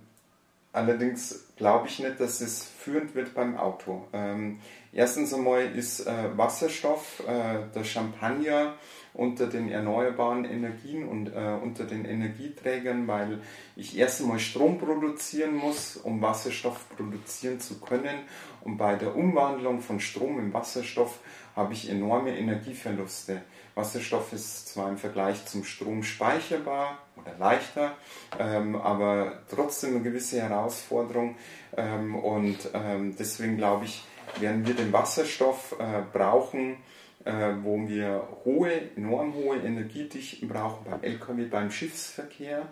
allerdings 0.72 1.52
glaube 1.56 1.88
ich 1.88 1.98
nicht, 1.98 2.18
dass 2.18 2.40
es 2.40 2.64
führend 2.64 3.14
wird 3.14 3.34
beim 3.34 3.56
Auto. 3.56 4.06
Ähm, 4.12 4.60
erstens 4.92 5.32
einmal 5.32 5.66
ist 5.76 6.06
äh, 6.06 6.36
Wasserstoff 6.36 7.22
äh, 7.26 7.60
der 7.74 7.84
Champagner 7.84 8.74
unter 9.14 9.46
den 9.46 9.70
erneuerbaren 9.70 10.44
Energien 10.44 11.06
und 11.06 11.28
äh, 11.28 11.56
unter 11.62 11.84
den 11.84 12.04
Energieträgern, 12.04 13.06
weil 13.06 13.40
ich 13.76 13.96
erst 13.96 14.20
einmal 14.20 14.40
Strom 14.40 14.78
produzieren 14.78 15.54
muss, 15.54 15.96
um 15.96 16.20
Wasserstoff 16.20 16.88
produzieren 16.96 17.60
zu 17.60 17.78
können. 17.78 18.18
Und 18.62 18.76
bei 18.76 18.96
der 18.96 19.14
Umwandlung 19.14 19.80
von 19.80 20.00
Strom 20.00 20.40
in 20.40 20.52
Wasserstoff 20.52 21.20
habe 21.54 21.74
ich 21.74 21.88
enorme 21.88 22.36
Energieverluste. 22.36 23.42
Wasserstoff 23.74 24.32
ist 24.32 24.68
zwar 24.68 24.88
im 24.88 24.98
Vergleich 24.98 25.46
zum 25.46 25.64
Strom 25.64 26.02
speicherbar 26.02 26.98
oder 27.16 27.36
leichter, 27.38 27.96
ähm, 28.38 28.76
aber 28.76 29.40
trotzdem 29.48 29.90
eine 29.94 30.02
gewisse 30.02 30.40
Herausforderung. 30.40 31.36
Ähm, 31.76 32.14
und 32.14 32.70
ähm, 32.72 33.16
deswegen 33.18 33.56
glaube 33.56 33.86
ich, 33.86 34.04
werden 34.38 34.66
wir 34.66 34.74
den 34.74 34.92
Wasserstoff 34.92 35.76
äh, 35.78 36.02
brauchen, 36.12 36.76
äh, 37.24 37.54
wo 37.62 37.88
wir 37.88 38.28
hohe, 38.44 38.96
enorm 38.96 39.34
hohe 39.34 39.56
Energiedichten 39.56 40.48
brauchen 40.48 40.84
beim 40.88 41.02
Lkw, 41.02 41.44
beim 41.46 41.70
Schiffsverkehr. 41.70 42.66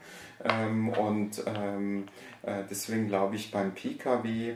Ähm, 0.44 0.90
und 0.90 1.42
ähm, 1.46 2.06
äh, 2.42 2.62
deswegen 2.70 3.08
glaube 3.08 3.36
ich, 3.36 3.50
beim 3.50 3.72
Pkw 3.74 4.54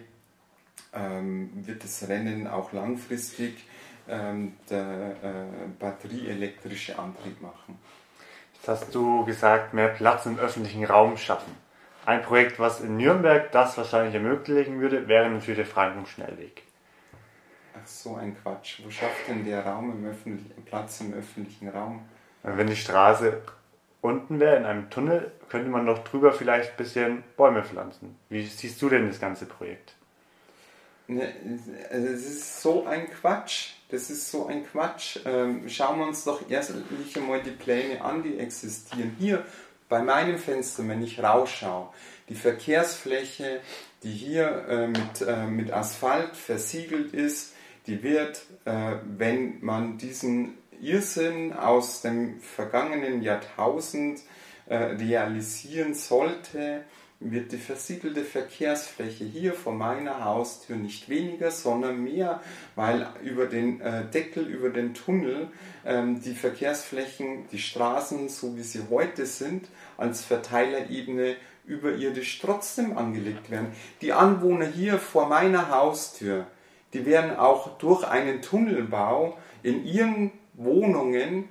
ähm, 0.93 1.51
wird 1.55 1.83
das 1.85 2.09
Rennen 2.09 2.47
auch 2.47 2.73
langfristig 2.73 3.65
der 4.09 5.17
äh, 5.23 5.69
batterieelektrische 5.79 6.99
Antrieb 6.99 7.41
machen. 7.41 7.79
Jetzt 8.55 8.69
hast 8.69 8.95
du 8.95 9.25
gesagt, 9.25 9.75
mehr 9.75 9.89
Platz 9.89 10.27
im 10.27 10.39
öffentlichen 10.39 10.85
Raum 10.85 11.17
schaffen. 11.17 11.55
Ein 12.05 12.23
Projekt, 12.23 12.59
was 12.61 12.81
in 12.81 12.97
Nürnberg 12.97 13.51
das 13.51 13.77
wahrscheinlich 13.77 14.15
ermöglichen 14.15 14.81
würde, 14.81 15.09
wäre 15.09 15.29
natürlich 15.29 15.57
der 15.57 15.67
Frankenschnellweg. 15.67 16.63
Ach 17.75 17.87
so 17.87 18.15
ein 18.15 18.37
Quatsch. 18.41 18.81
Wo 18.85 18.91
schafft 18.91 19.29
denn 19.29 19.45
der 19.45 19.67
Raum 19.67 19.91
im 19.91 20.11
öffentlichen 20.11 20.65
Platz 20.65 21.01
im 21.01 21.15
öffentlichen 21.15 21.69
Raum? 21.69 22.09
Wenn 22.43 22.69
die 22.69 22.77
Straße 22.77 23.43
unten 24.01 24.39
wäre, 24.39 24.57
in 24.57 24.65
einem 24.65 24.89
Tunnel, 24.89 25.33
könnte 25.49 25.69
man 25.69 25.85
noch 25.85 26.05
drüber 26.05 26.33
vielleicht 26.33 26.73
ein 26.73 26.77
bisschen 26.77 27.25
Bäume 27.37 27.65
pflanzen. 27.65 28.17
Wie 28.29 28.47
siehst 28.47 28.81
du 28.81 28.89
denn 28.89 29.09
das 29.09 29.19
ganze 29.19 29.47
Projekt? 29.47 29.95
Ne, 31.09 31.33
also 31.91 32.07
es 32.09 32.27
ist 32.27 32.63
so 32.63 32.85
ein 32.87 33.09
Quatsch. 33.11 33.75
Das 33.89 34.11
ist 34.11 34.31
so 34.31 34.47
ein 34.47 34.67
Quatsch. 34.67 35.21
Ähm, 35.25 35.69
schauen 35.69 36.01
wir 36.01 36.07
uns 36.07 36.25
doch 36.25 36.51
erstlich 36.51 37.17
einmal 37.17 37.43
die 37.43 37.51
Pläne 37.51 38.01
an, 38.01 38.23
die 38.23 38.39
existieren. 38.39 39.15
Hier 39.19 39.45
bei 39.89 40.03
meinem 40.03 40.39
Fenster, 40.39 40.87
wenn 40.89 41.03
ich 41.03 41.23
rausschaue, 41.23 41.91
die 42.29 42.35
Verkehrsfläche, 42.35 43.61
die 44.03 44.11
hier 44.11 44.67
äh, 44.69 44.89
mit, 44.89 45.23
äh, 45.27 45.47
mit 45.47 45.73
Asphalt 45.73 46.37
versiegelt 46.37 47.15
ist, 47.15 47.55
die 47.87 48.03
wird, 48.03 48.43
äh, 48.65 48.97
wenn 49.17 49.65
man 49.65 49.99
diesen 49.99 50.59
Irrsinn 50.81 51.53
aus 51.53 52.03
dem 52.03 52.41
vergangenen 52.41 53.23
Jahrtausend 53.23 54.21
äh, 54.67 54.77
realisieren 54.77 55.95
sollte, 55.95 56.85
wird 57.19 57.53
die 57.53 57.59
versiegelte 57.59 58.25
Verkehrsfläche 58.25 59.25
hier 59.25 59.55
vor 59.55 59.73
meiner 59.73 60.25
Haustür 60.25 60.77
nicht 60.77 61.09
weniger, 61.09 61.51
sondern 61.51 62.03
mehr, 62.03 62.41
weil 62.75 63.09
über 63.23 63.47
den 63.47 63.81
äh, 63.81 64.05
Deckel, 64.11 64.47
über 64.47 64.69
den 64.69 64.93
Tunnel 64.93 65.49
ähm, 65.85 66.21
die 66.21 66.35
Verkehrsflächen, 66.35 67.49
die 67.51 67.59
Straßen, 67.59 68.29
so 68.29 68.57
wie 68.57 68.63
sie 68.63 68.83
heute 68.91 69.25
sind, 69.25 69.69
als 69.97 70.25
Verteilerebene 70.25 71.37
überirdisch 71.65 72.39
trotzdem 72.39 72.97
angelegt 72.97 73.51
werden. 73.51 73.69
Die 74.03 74.13
Anwohner 74.13 74.67
hier 74.67 74.99
vor 74.99 75.27
meiner 75.27 75.71
Haustür, 75.71 76.47
die 76.93 77.07
werden 77.07 77.37
auch 77.37 77.79
durch 77.79 78.05
einen 78.07 78.43
Tunnelbau 78.43 79.39
in 79.63 79.85
ihren 79.85 80.33
Wohnungen 80.55 81.49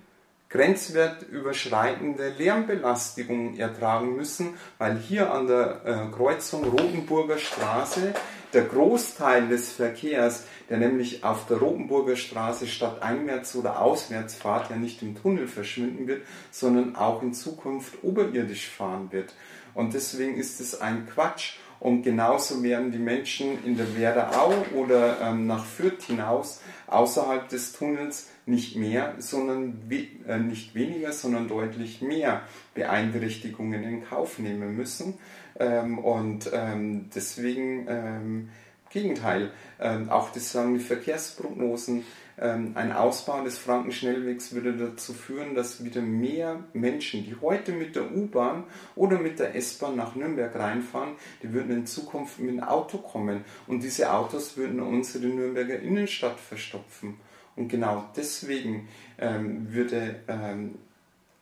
grenzwertüberschreitende 0.56 2.30
Lärmbelastung 2.38 3.58
ertragen 3.58 4.16
müssen, 4.16 4.54
weil 4.78 4.98
hier 4.98 5.32
an 5.32 5.48
der 5.48 5.82
äh, 5.86 6.16
Kreuzung 6.16 6.64
Rotenburger 6.64 7.38
Straße 7.38 8.14
der 8.54 8.64
Großteil 8.64 9.50
des 9.50 9.74
Verkehrs, 9.74 10.46
der 10.70 10.78
nämlich 10.78 11.26
auf 11.26 11.46
der 11.48 11.58
Rotenburger 11.58 12.16
Straße 12.16 12.68
statt 12.68 13.02
Einwärts- 13.02 13.56
oder 13.56 13.82
Auswärtsfahrt 13.82 14.70
ja 14.70 14.78
nicht 14.78 15.02
im 15.02 15.22
Tunnel 15.22 15.48
verschwinden 15.48 16.08
wird, 16.08 16.26
sondern 16.52 16.96
auch 16.96 17.22
in 17.22 17.34
Zukunft 17.34 18.02
oberirdisch 18.02 18.70
fahren 18.70 19.12
wird. 19.12 19.34
Und 19.74 19.94
deswegen 19.94 20.38
ist 20.38 20.62
es 20.62 20.80
ein 20.80 21.06
Quatsch. 21.06 21.58
Und 21.80 22.04
genauso 22.04 22.64
werden 22.64 22.92
die 22.92 23.00
Menschen 23.00 23.64
in 23.66 23.78
der 23.78 23.96
Werdau 23.98 24.54
oder 24.76 25.22
ähm, 25.22 25.48
nach 25.48 25.66
Fürth 25.66 26.04
hinaus 26.04 26.62
außerhalb 26.88 27.48
des 27.50 27.74
Tunnels 27.74 28.30
nicht 28.46 28.76
mehr, 28.76 29.16
sondern 29.18 29.90
we 29.90 30.08
äh, 30.28 30.38
nicht 30.38 30.76
weniger, 30.76 31.12
sondern 31.12 31.48
deutlich 31.48 32.02
mehr 32.02 32.42
Beeinträchtigungen 32.74 33.84
in 33.84 34.06
Kauf 34.06 34.40
nehmen 34.40 34.76
müssen. 34.76 35.16
Ähm, 35.60 35.98
und 35.98 36.50
ähm, 36.54 37.10
deswegen, 37.14 37.88
ähm, 37.90 38.50
Gegenteil, 38.90 39.52
ähm, 39.80 40.10
auch 40.10 40.32
das 40.32 40.52
sagen 40.52 40.76
die 40.76 40.80
Verkehrsprognosen, 40.80 42.06
ein 42.38 42.92
Ausbau 42.92 43.44
des 43.44 43.58
Frankenschnellwegs 43.58 44.54
würde 44.54 44.74
dazu 44.74 45.14
führen, 45.14 45.56
dass 45.56 45.86
wieder 45.86 46.02
mehr 46.02 46.64
Menschen, 46.74 47.24
die 47.24 47.36
heute 47.40 47.72
mit 47.72 47.96
der 47.96 48.12
U-Bahn 48.12 48.66
oder 48.96 49.20
mit 49.20 49.40
der 49.40 49.56
S-Bahn 49.56 49.96
nach 49.96 50.16
Nürnberg 50.16 50.54
reinfahren, 50.54 51.16
die 51.42 51.54
würden 51.54 51.72
in 51.72 51.86
Zukunft 51.86 52.40
mit 52.40 52.50
dem 52.50 52.60
Auto 52.62 52.98
kommen. 52.98 53.46
Und 53.68 53.84
diese 53.84 54.12
Autos 54.12 54.58
würden 54.58 54.82
unsere 54.82 55.28
Nürnberger 55.28 55.80
Innenstadt 55.80 56.40
verstopfen. 56.40 57.16
Und 57.56 57.70
genau 57.70 58.10
deswegen 58.16 58.90
ähm, 59.18 59.74
würde 59.74 60.20
ähm, 60.28 60.76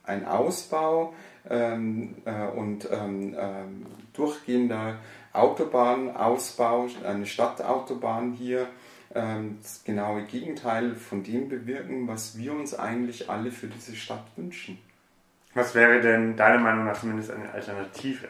ein 0.04 0.26
Ausbau 0.26 1.14
ähm, 1.48 2.16
äh, 2.24 2.46
und 2.46 2.88
ähm, 2.90 3.34
ähm, 3.38 3.86
durchgehender 4.12 4.98
Autobahnausbau, 5.32 6.88
eine 7.04 7.26
Stadtautobahn 7.26 8.32
hier, 8.32 8.60
ähm, 8.60 8.66
das 9.14 9.84
genaue 9.84 10.24
Gegenteil 10.24 10.94
von 10.96 11.22
dem 11.22 11.48
bewirken, 11.48 12.08
was 12.08 12.36
wir 12.36 12.52
uns 12.52 12.74
eigentlich 12.74 13.30
alle 13.30 13.52
für 13.52 13.68
diese 13.68 13.94
Stadt 13.94 14.26
wünschen. 14.36 14.78
Was 15.54 15.74
wäre 15.74 16.00
denn 16.00 16.36
deiner 16.36 16.58
Meinung 16.58 16.84
nach 16.84 16.98
zumindest 16.98 17.30
eine 17.30 17.50
Alternative? 17.52 18.28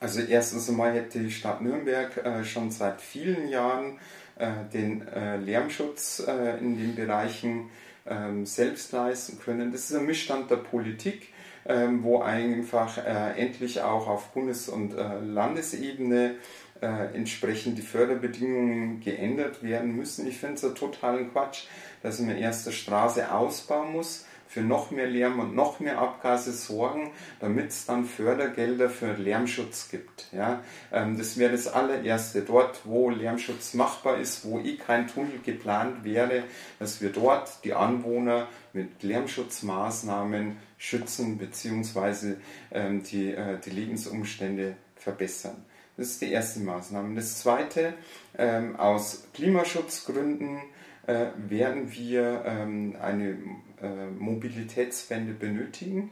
Also 0.00 0.20
erstens 0.20 0.68
einmal 0.68 0.92
hätte 0.92 1.18
die 1.18 1.30
Stadt 1.30 1.60
Nürnberg 1.60 2.16
äh, 2.18 2.44
schon 2.44 2.70
seit 2.70 3.00
vielen 3.00 3.48
Jahren 3.48 3.98
äh, 4.36 4.50
den 4.72 5.06
äh, 5.08 5.36
Lärmschutz 5.36 6.22
äh, 6.26 6.58
in 6.58 6.76
den 6.76 6.94
Bereichen 6.96 7.70
ähm, 8.06 8.44
selbst 8.44 8.92
leisten 8.92 9.38
können. 9.38 9.70
Das 9.70 9.90
ist 9.90 9.96
ein 9.96 10.06
Missstand 10.06 10.50
der 10.50 10.56
Politik, 10.56 11.32
ähm, 11.66 12.02
wo 12.02 12.20
einfach 12.20 12.98
endlich 12.98 13.80
auch 13.80 14.08
auf 14.08 14.32
Bundes- 14.32 14.68
und 14.68 14.92
Landesebene 14.92 16.34
entsprechend 16.80 17.78
die 17.78 17.82
Förderbedingungen 17.82 19.00
geändert 19.00 19.62
werden 19.62 19.96
müssen. 19.96 20.26
Ich 20.26 20.38
finde 20.38 20.56
es 20.56 20.64
einen 20.64 20.74
totalen 20.74 21.32
Quatsch, 21.32 21.64
dass 22.02 22.20
man 22.20 22.36
erst 22.36 22.66
eine 22.66 22.76
Straße 22.76 23.32
ausbauen 23.32 23.92
muss, 23.92 24.26
für 24.54 24.60
noch 24.60 24.92
mehr 24.92 25.08
Lärm 25.08 25.40
und 25.40 25.56
noch 25.56 25.80
mehr 25.80 25.98
Abgase 25.98 26.52
sorgen, 26.52 27.10
damit 27.40 27.70
es 27.70 27.86
dann 27.86 28.04
Fördergelder 28.04 28.88
für 28.88 29.14
Lärmschutz 29.14 29.88
gibt. 29.88 30.28
Ja? 30.32 30.62
Ähm, 30.92 31.18
das 31.18 31.36
wäre 31.38 31.50
das 31.50 31.66
allererste. 31.66 32.42
Dort, 32.42 32.82
wo 32.84 33.10
Lärmschutz 33.10 33.74
machbar 33.74 34.18
ist, 34.18 34.44
wo 34.44 34.60
eh 34.60 34.76
kein 34.76 35.08
Tunnel 35.08 35.40
geplant 35.44 36.04
wäre, 36.04 36.44
dass 36.78 37.00
wir 37.00 37.10
dort 37.10 37.64
die 37.64 37.74
Anwohner 37.74 38.46
mit 38.72 39.02
Lärmschutzmaßnahmen 39.02 40.56
schützen 40.78 41.36
bzw. 41.36 42.34
Ähm, 42.70 43.02
die, 43.02 43.32
äh, 43.32 43.58
die 43.58 43.70
Lebensumstände 43.70 44.76
verbessern. 44.94 45.64
Das 45.96 46.08
ist 46.08 46.22
die 46.22 46.32
erste 46.32 46.60
Maßnahme. 46.60 47.14
Das 47.14 47.40
zweite, 47.40 47.94
ähm, 48.36 48.76
aus 48.76 49.28
Klimaschutzgründen 49.32 50.58
äh, 51.06 51.26
werden 51.36 51.92
wir 51.92 52.42
ähm, 52.46 52.96
eine 53.00 53.38
äh, 53.80 54.06
Mobilitätswende 54.18 55.34
benötigen. 55.34 56.10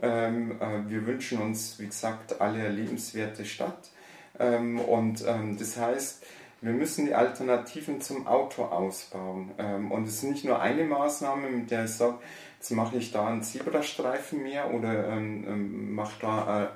Ähm, 0.00 0.60
äh, 0.60 0.90
wir 0.90 1.06
wünschen 1.06 1.40
uns, 1.40 1.78
wie 1.78 1.86
gesagt, 1.86 2.40
alle 2.40 2.68
lebenswerte 2.68 3.44
Stadt. 3.44 3.90
Ähm, 4.38 4.78
und 4.80 5.24
ähm, 5.26 5.56
das 5.58 5.78
heißt, 5.78 6.24
wir 6.60 6.72
müssen 6.72 7.06
die 7.06 7.14
Alternativen 7.14 8.00
zum 8.00 8.26
Auto 8.26 8.64
ausbauen. 8.64 9.50
Ähm, 9.58 9.90
und 9.90 10.06
es 10.06 10.16
ist 10.16 10.24
nicht 10.24 10.44
nur 10.44 10.60
eine 10.60 10.84
Maßnahme, 10.84 11.48
mit 11.48 11.70
der 11.70 11.84
ich 11.86 11.92
sage, 11.92 12.18
jetzt 12.62 12.70
mache 12.70 12.96
ich 12.96 13.10
da 13.10 13.26
einen 13.26 13.42
Zebrastreifen 13.42 14.40
mehr 14.40 14.72
oder 14.72 15.08
ähm, 15.08 15.44
ähm, 15.48 15.94
mache 15.96 16.12
da 16.20 16.62
äh, 16.62 16.66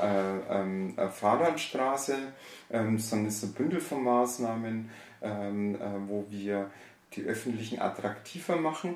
äh, 0.00 0.48
äh, 0.48 0.94
eine 0.96 1.10
Fahrradstraße, 1.10 2.16
ähm, 2.70 3.00
sondern 3.00 3.26
es 3.26 3.38
ist 3.38 3.42
ein 3.42 3.52
Bündel 3.54 3.80
von 3.80 4.04
Maßnahmen, 4.04 4.88
ähm, 5.20 5.74
äh, 5.74 5.78
wo 6.06 6.26
wir 6.30 6.70
die 7.12 7.24
öffentlichen 7.24 7.80
attraktiver 7.80 8.54
machen 8.54 8.94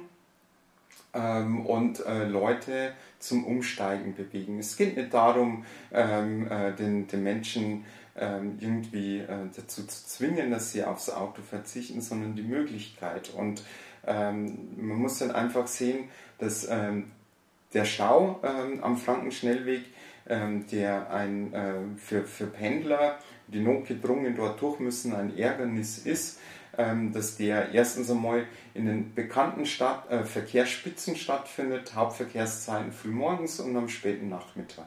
ähm, 1.15 1.67
und 1.67 2.07
äh, 2.07 2.29
Leute 2.29 2.93
zum 3.19 3.45
Umsteigen 3.45 4.15
bewegen. 4.15 4.61
Es 4.61 4.77
geht 4.77 4.97
nicht 4.97 5.13
darum, 5.13 5.65
ähm, 5.91 6.49
äh, 6.49 6.77
den, 6.77 7.09
den 7.09 7.25
Menschen 7.25 7.85
ähm, 8.17 8.57
irgendwie 8.61 9.23
dazu 9.55 9.87
zu 9.87 10.07
zwingen, 10.07 10.51
dass 10.51 10.73
sie 10.73 10.83
aufs 10.83 11.09
Auto 11.09 11.41
verzichten, 11.41 12.01
sondern 12.01 12.35
die 12.35 12.43
Möglichkeit. 12.43 13.31
Und 13.33 13.63
ähm, 14.09 14.69
man 14.77 14.97
muss 14.99 15.19
dann 15.19 15.31
einfach 15.31 15.67
sehen, 15.67 16.09
dass 16.39 16.67
ähm, 16.69 17.11
der 17.75 17.85
Stau 17.85 18.41
ähm, 18.43 18.83
am 18.83 18.97
Frankenschnellweg, 18.97 19.83
ähm, 20.29 20.67
der 20.69 21.11
ein, 21.11 21.53
äh, 21.53 21.75
für, 21.97 22.25
für 22.25 22.47
Pendler, 22.47 23.19
die 23.47 23.61
notgedrungen 23.61 24.37
dort 24.37 24.61
durch 24.61 24.79
müssen, 24.81 25.15
ein 25.15 25.37
Ärgernis 25.37 25.99
ist, 25.99 26.41
ähm, 26.77 27.13
dass 27.13 27.37
der 27.37 27.73
erstens 27.73 28.11
einmal 28.11 28.45
in 28.75 28.87
den 28.87 29.15
bekannten 29.15 29.67
Stadt, 29.67 30.11
äh, 30.11 30.25
Verkehrsspitzen 30.25 31.17
stattfindet, 31.17 31.95
Hauptverkehrszeiten 31.95 32.93
frühmorgens 32.93 33.61
und 33.61 33.77
am 33.77 33.89
späten 33.89 34.29
Nachmittag. 34.29 34.87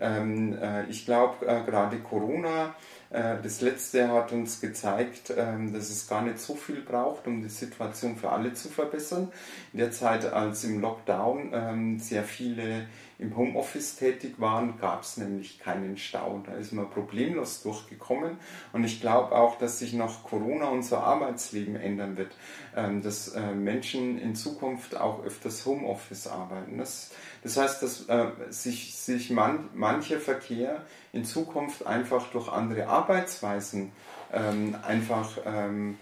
Ähm, 0.00 0.58
äh, 0.60 0.84
ich 0.86 1.06
glaube, 1.06 1.46
äh, 1.46 1.64
gerade 1.64 1.98
Corona, 2.00 2.74
das 3.12 3.60
letzte 3.60 4.08
hat 4.08 4.32
uns 4.32 4.60
gezeigt, 4.60 5.32
ähm, 5.36 5.72
dass 5.72 5.90
es 5.90 6.08
gar 6.08 6.22
nicht 6.22 6.38
so 6.38 6.54
viel 6.54 6.80
braucht, 6.80 7.26
um 7.26 7.42
die 7.42 7.48
Situation 7.48 8.16
für 8.16 8.30
alle 8.30 8.54
zu 8.54 8.68
verbessern. 8.68 9.30
In 9.72 9.80
der 9.80 9.92
Zeit, 9.92 10.24
als 10.32 10.64
im 10.64 10.80
Lockdown 10.80 11.50
ähm, 11.52 11.98
sehr 11.98 12.24
viele 12.24 12.86
im 13.18 13.36
Homeoffice 13.36 13.96
tätig 13.96 14.34
waren, 14.38 14.78
gab 14.78 15.02
es 15.02 15.16
nämlich 15.16 15.58
keinen 15.58 15.96
Stau. 15.96 16.42
Da 16.44 16.54
ist 16.54 16.72
man 16.72 16.90
problemlos 16.90 17.62
durchgekommen. 17.62 18.36
Und 18.72 18.84
ich 18.84 19.00
glaube 19.00 19.32
auch, 19.32 19.58
dass 19.58 19.78
sich 19.78 19.92
nach 19.92 20.24
Corona 20.24 20.68
unser 20.68 21.04
Arbeitsleben 21.04 21.76
ändern 21.76 22.16
wird, 22.16 22.32
ähm, 22.76 23.02
dass 23.02 23.28
äh, 23.28 23.52
Menschen 23.54 24.18
in 24.18 24.34
Zukunft 24.34 24.96
auch 24.96 25.24
öfters 25.24 25.64
Homeoffice 25.66 26.26
arbeiten. 26.26 26.78
Das, 26.78 27.12
das 27.42 27.56
heißt, 27.56 27.82
dass 27.82 28.08
äh, 28.08 28.26
sich, 28.50 28.96
sich 28.96 29.30
man, 29.30 29.68
mancher 29.74 30.18
Verkehr 30.18 30.82
in 31.12 31.24
Zukunft 31.24 31.86
einfach 31.86 32.30
durch 32.30 32.48
andere 32.48 32.88
Arbeitsweisen 32.88 33.92
ähm, 34.32 34.76
einfach 34.82 35.38
ähm, 35.46 35.98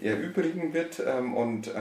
erübrigen 0.00 0.72
wird 0.72 0.98
und 0.98 1.66
äh, 1.66 1.72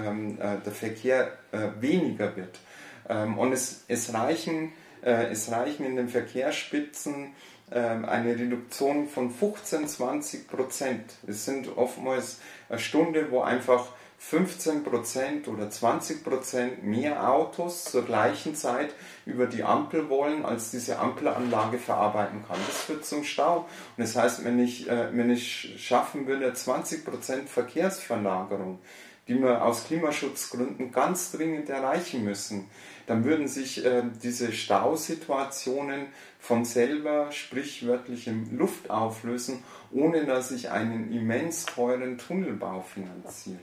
der 0.65 0.71
Verkehr 0.73 1.37
weniger 1.79 2.35
wird. 2.35 2.59
Ähm, 3.09 3.37
und 3.37 3.51
es, 3.51 3.83
es, 3.87 4.13
reichen, 4.13 4.71
äh, 5.03 5.27
es 5.31 5.51
reichen 5.51 5.85
in 5.85 5.95
den 5.95 6.09
Verkehrsspitzen 6.09 7.33
ähm, 7.71 8.05
eine 8.05 8.37
Reduktion 8.37 9.07
von 9.07 9.31
15, 9.31 9.87
20 9.87 10.47
Prozent. 10.47 11.13
Es 11.27 11.45
sind 11.45 11.75
oftmals 11.77 12.39
eine 12.69 12.79
Stunde, 12.79 13.31
wo 13.31 13.41
einfach 13.41 13.87
15 14.29 14.83
Prozent 14.83 15.47
oder 15.49 15.69
20 15.69 16.23
Prozent 16.23 16.83
mehr 16.83 17.29
Autos 17.29 17.83
zur 17.83 18.05
gleichen 18.05 18.55
Zeit 18.55 18.93
über 19.25 19.47
die 19.47 19.63
Ampel 19.63 20.09
wollen, 20.09 20.45
als 20.45 20.71
diese 20.71 20.97
Ampelanlage 20.97 21.77
verarbeiten 21.77 22.43
kann. 22.47 22.57
Das 22.65 22.83
führt 22.83 23.05
zum 23.05 23.25
Stau. 23.25 23.67
Und 23.97 24.03
das 24.05 24.15
heißt, 24.15 24.45
wenn 24.45 24.59
ich, 24.59 24.89
äh, 24.89 25.09
wenn 25.15 25.29
ich 25.29 25.75
schaffen 25.77 26.25
würde, 26.25 26.53
20 26.53 27.03
Prozent 27.03 27.49
Verkehrsverlagerung, 27.49 28.79
die 29.27 29.41
wir 29.41 29.63
aus 29.63 29.85
Klimaschutzgründen 29.87 30.91
ganz 30.91 31.31
dringend 31.31 31.69
erreichen 31.69 32.23
müssen, 32.23 32.69
dann 33.07 33.23
würden 33.25 33.47
sich 33.47 33.85
äh, 33.85 34.03
diese 34.21 34.51
Stausituationen 34.51 36.07
von 36.39 36.65
selber 36.65 37.31
sprichwörtlich 37.31 38.27
in 38.27 38.57
Luft 38.57 38.89
auflösen, 38.89 39.63
ohne 39.91 40.25
dass 40.25 40.51
ich 40.51 40.71
einen 40.71 41.11
immens 41.11 41.65
teuren 41.65 42.17
Tunnelbau 42.17 42.81
finanziere. 42.81 43.59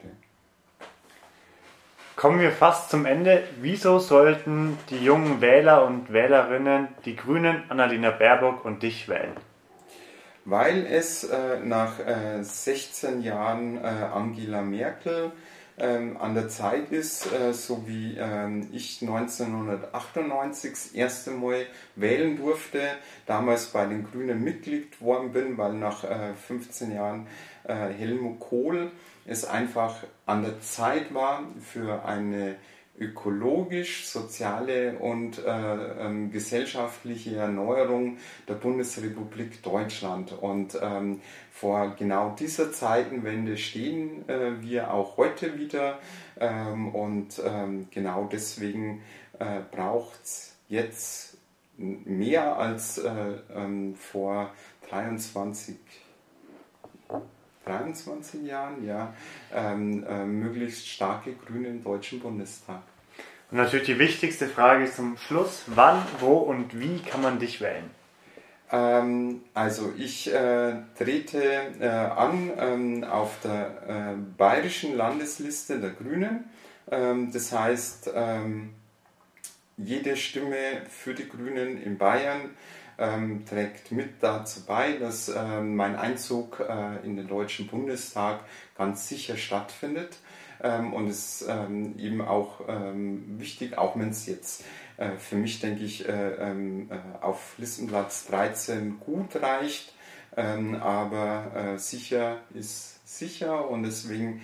Kommen 2.16 2.40
wir 2.40 2.52
fast 2.52 2.90
zum 2.90 3.06
Ende. 3.06 3.44
Wieso 3.62 3.98
sollten 3.98 4.76
die 4.90 5.02
jungen 5.02 5.40
Wähler 5.40 5.86
und 5.86 6.12
Wählerinnen 6.12 6.88
die 7.06 7.16
Grünen, 7.16 7.62
Annalena 7.70 8.10
Baerbock 8.10 8.64
und 8.66 8.82
dich 8.82 9.08
wählen? 9.08 9.32
Weil 10.44 10.86
es 10.86 11.24
äh, 11.24 11.60
nach 11.62 11.98
äh, 12.00 12.42
16 12.42 13.22
Jahren 13.22 13.76
äh, 13.76 13.86
Angela 13.86 14.62
Merkel 14.62 15.32
ähm, 15.80 16.16
an 16.18 16.34
der 16.34 16.48
Zeit 16.48 16.92
ist, 16.92 17.32
äh, 17.32 17.52
so 17.52 17.86
wie 17.86 18.16
ähm, 18.18 18.68
ich 18.72 19.00
1998 19.00 20.70
das 20.70 20.86
erste 20.88 21.30
Mal 21.30 21.66
wählen 21.96 22.36
durfte, 22.36 22.80
damals 23.26 23.66
bei 23.66 23.86
den 23.86 24.04
Grünen 24.04 24.42
Mitglied 24.42 24.98
geworden 24.98 25.32
bin, 25.32 25.56
weil 25.58 25.72
nach 25.74 26.04
äh, 26.04 26.34
15 26.34 26.94
Jahren 26.94 27.26
äh, 27.64 27.74
Helmut 27.74 28.40
Kohl 28.40 28.92
es 29.26 29.44
einfach 29.44 29.96
an 30.26 30.42
der 30.42 30.60
Zeit 30.60 31.14
war 31.14 31.44
für 31.60 32.04
eine 32.04 32.56
ökologisch, 33.00 34.06
soziale 34.06 34.98
und 34.98 35.44
äh, 35.44 35.50
ähm, 35.50 36.30
gesellschaftliche 36.30 37.36
Erneuerung 37.36 38.18
der 38.46 38.54
Bundesrepublik 38.54 39.62
Deutschland. 39.62 40.32
Und 40.32 40.78
ähm, 40.80 41.20
vor 41.50 41.96
genau 41.98 42.36
dieser 42.38 42.72
Zeitenwende 42.72 43.56
stehen 43.56 44.28
äh, 44.28 44.60
wir 44.60 44.92
auch 44.92 45.16
heute 45.16 45.58
wieder. 45.58 45.98
Ähm, 46.38 46.94
und 46.94 47.40
ähm, 47.44 47.88
genau 47.90 48.28
deswegen 48.30 49.02
äh, 49.38 49.60
braucht 49.70 50.22
es 50.22 50.54
jetzt 50.68 51.38
mehr 51.78 52.58
als 52.58 52.98
äh, 52.98 53.10
ähm, 53.54 53.94
vor 53.94 54.50
23 54.90 55.76
23 57.64 58.42
Jahren, 58.42 58.84
ja, 58.86 59.14
ähm, 59.54 60.04
äh, 60.04 60.24
möglichst 60.24 60.88
starke 60.88 61.34
Grüne 61.34 61.68
im 61.68 61.84
Deutschen 61.84 62.20
Bundestag. 62.20 62.82
Und 63.50 63.58
natürlich 63.58 63.86
die 63.86 63.98
wichtigste 63.98 64.48
Frage 64.48 64.90
zum 64.90 65.16
Schluss, 65.16 65.64
wann, 65.66 66.02
wo 66.20 66.34
und 66.38 66.78
wie 66.78 66.98
kann 66.98 67.22
man 67.22 67.38
dich 67.38 67.60
wählen? 67.60 67.90
Ähm, 68.72 69.42
also 69.54 69.92
ich 69.98 70.32
äh, 70.32 70.74
trete 70.96 71.42
äh, 71.80 71.88
an 71.88 72.50
ähm, 72.58 73.04
auf 73.04 73.38
der 73.42 74.14
äh, 74.14 74.16
bayerischen 74.36 74.96
Landesliste 74.96 75.80
der 75.80 75.90
Grünen. 75.90 76.44
Ähm, 76.90 77.32
das 77.32 77.52
heißt, 77.52 78.10
ähm, 78.14 78.70
jede 79.76 80.16
Stimme 80.16 80.82
für 80.88 81.14
die 81.14 81.28
Grünen 81.28 81.82
in 81.82 81.98
Bayern 81.98 82.50
ähm, 83.00 83.44
trägt 83.46 83.90
mit 83.90 84.22
dazu 84.22 84.64
bei, 84.66 84.92
dass 84.92 85.28
ähm, 85.28 85.74
mein 85.74 85.96
Einzug 85.96 86.60
äh, 86.60 87.04
in 87.04 87.16
den 87.16 87.26
Deutschen 87.26 87.66
Bundestag 87.66 88.40
ganz 88.76 89.08
sicher 89.08 89.36
stattfindet. 89.36 90.18
Ähm, 90.62 90.92
und 90.92 91.08
es 91.08 91.40
ist 91.40 91.48
ähm, 91.48 91.98
eben 91.98 92.20
auch 92.20 92.60
ähm, 92.68 93.40
wichtig, 93.40 93.78
auch 93.78 93.98
wenn 93.98 94.10
es 94.10 94.26
jetzt 94.26 94.64
äh, 95.00 95.16
für 95.16 95.36
mich, 95.36 95.60
denke 95.60 95.82
ich, 95.82 96.06
äh, 96.06 96.34
ähm, 96.34 96.90
äh, 96.90 97.24
auf 97.24 97.54
Listenplatz 97.56 98.26
13 98.26 99.00
gut 99.00 99.36
reicht, 99.36 99.94
aber 100.32 101.74
sicher 101.76 102.38
ist 102.54 103.04
sicher 103.04 103.68
und 103.68 103.82
deswegen 103.82 104.42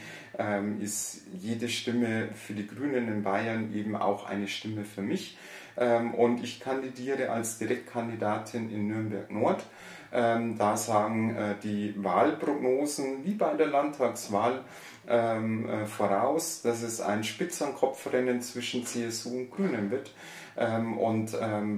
ist 0.81 1.23
jede 1.33 1.69
Stimme 1.69 2.31
für 2.35 2.55
die 2.55 2.67
Grünen 2.67 3.07
in 3.07 3.23
Bayern 3.23 3.73
eben 3.73 3.95
auch 3.95 4.27
eine 4.27 4.49
Stimme 4.49 4.85
für 4.85 5.01
mich. 5.01 5.39
Ähm, 5.77 6.15
und 6.15 6.43
ich 6.43 6.61
kandidiere 6.61 7.31
als 7.31 7.59
Direktkandidatin 7.59 8.71
in 8.71 8.89
Nürnberg 8.89 9.31
Nord. 9.31 9.65
Ähm, 10.13 10.57
da 10.57 10.77
sagen 10.77 11.35
äh, 11.35 11.55
die 11.63 11.95
Wahlprognosen 12.03 13.25
wie 13.25 13.35
bei 13.35 13.55
der 13.55 13.67
Landtagswahl 13.67 14.63
ähm, 15.09 15.69
äh, 15.69 15.87
voraus, 15.87 16.63
dass 16.63 16.83
es 16.83 17.01
ein 17.01 17.25
Spitzenkopfrennen 17.25 18.41
zwischen 18.41 18.87
CSU 18.87 19.37
und 19.39 19.51
Grünen 19.51 19.91
wird. 19.91 20.13
und 20.57 21.33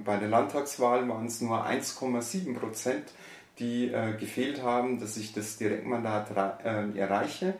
bei 0.05 0.16
der 0.18 0.28
Landtagswahl 0.28 1.09
waren 1.09 1.26
es 1.26 1.40
nur 1.40 1.66
1,7 1.66 2.55
Prozent 2.55 3.07
die 3.59 3.90
äh, 3.90 4.12
gefehlt 4.18 4.62
haben, 4.62 5.01
dass 5.01 5.16
ich 5.16 5.32
das 5.32 5.57
Direktmandat 5.57 6.30
äh, 6.64 6.99
erreiche. 6.99 7.55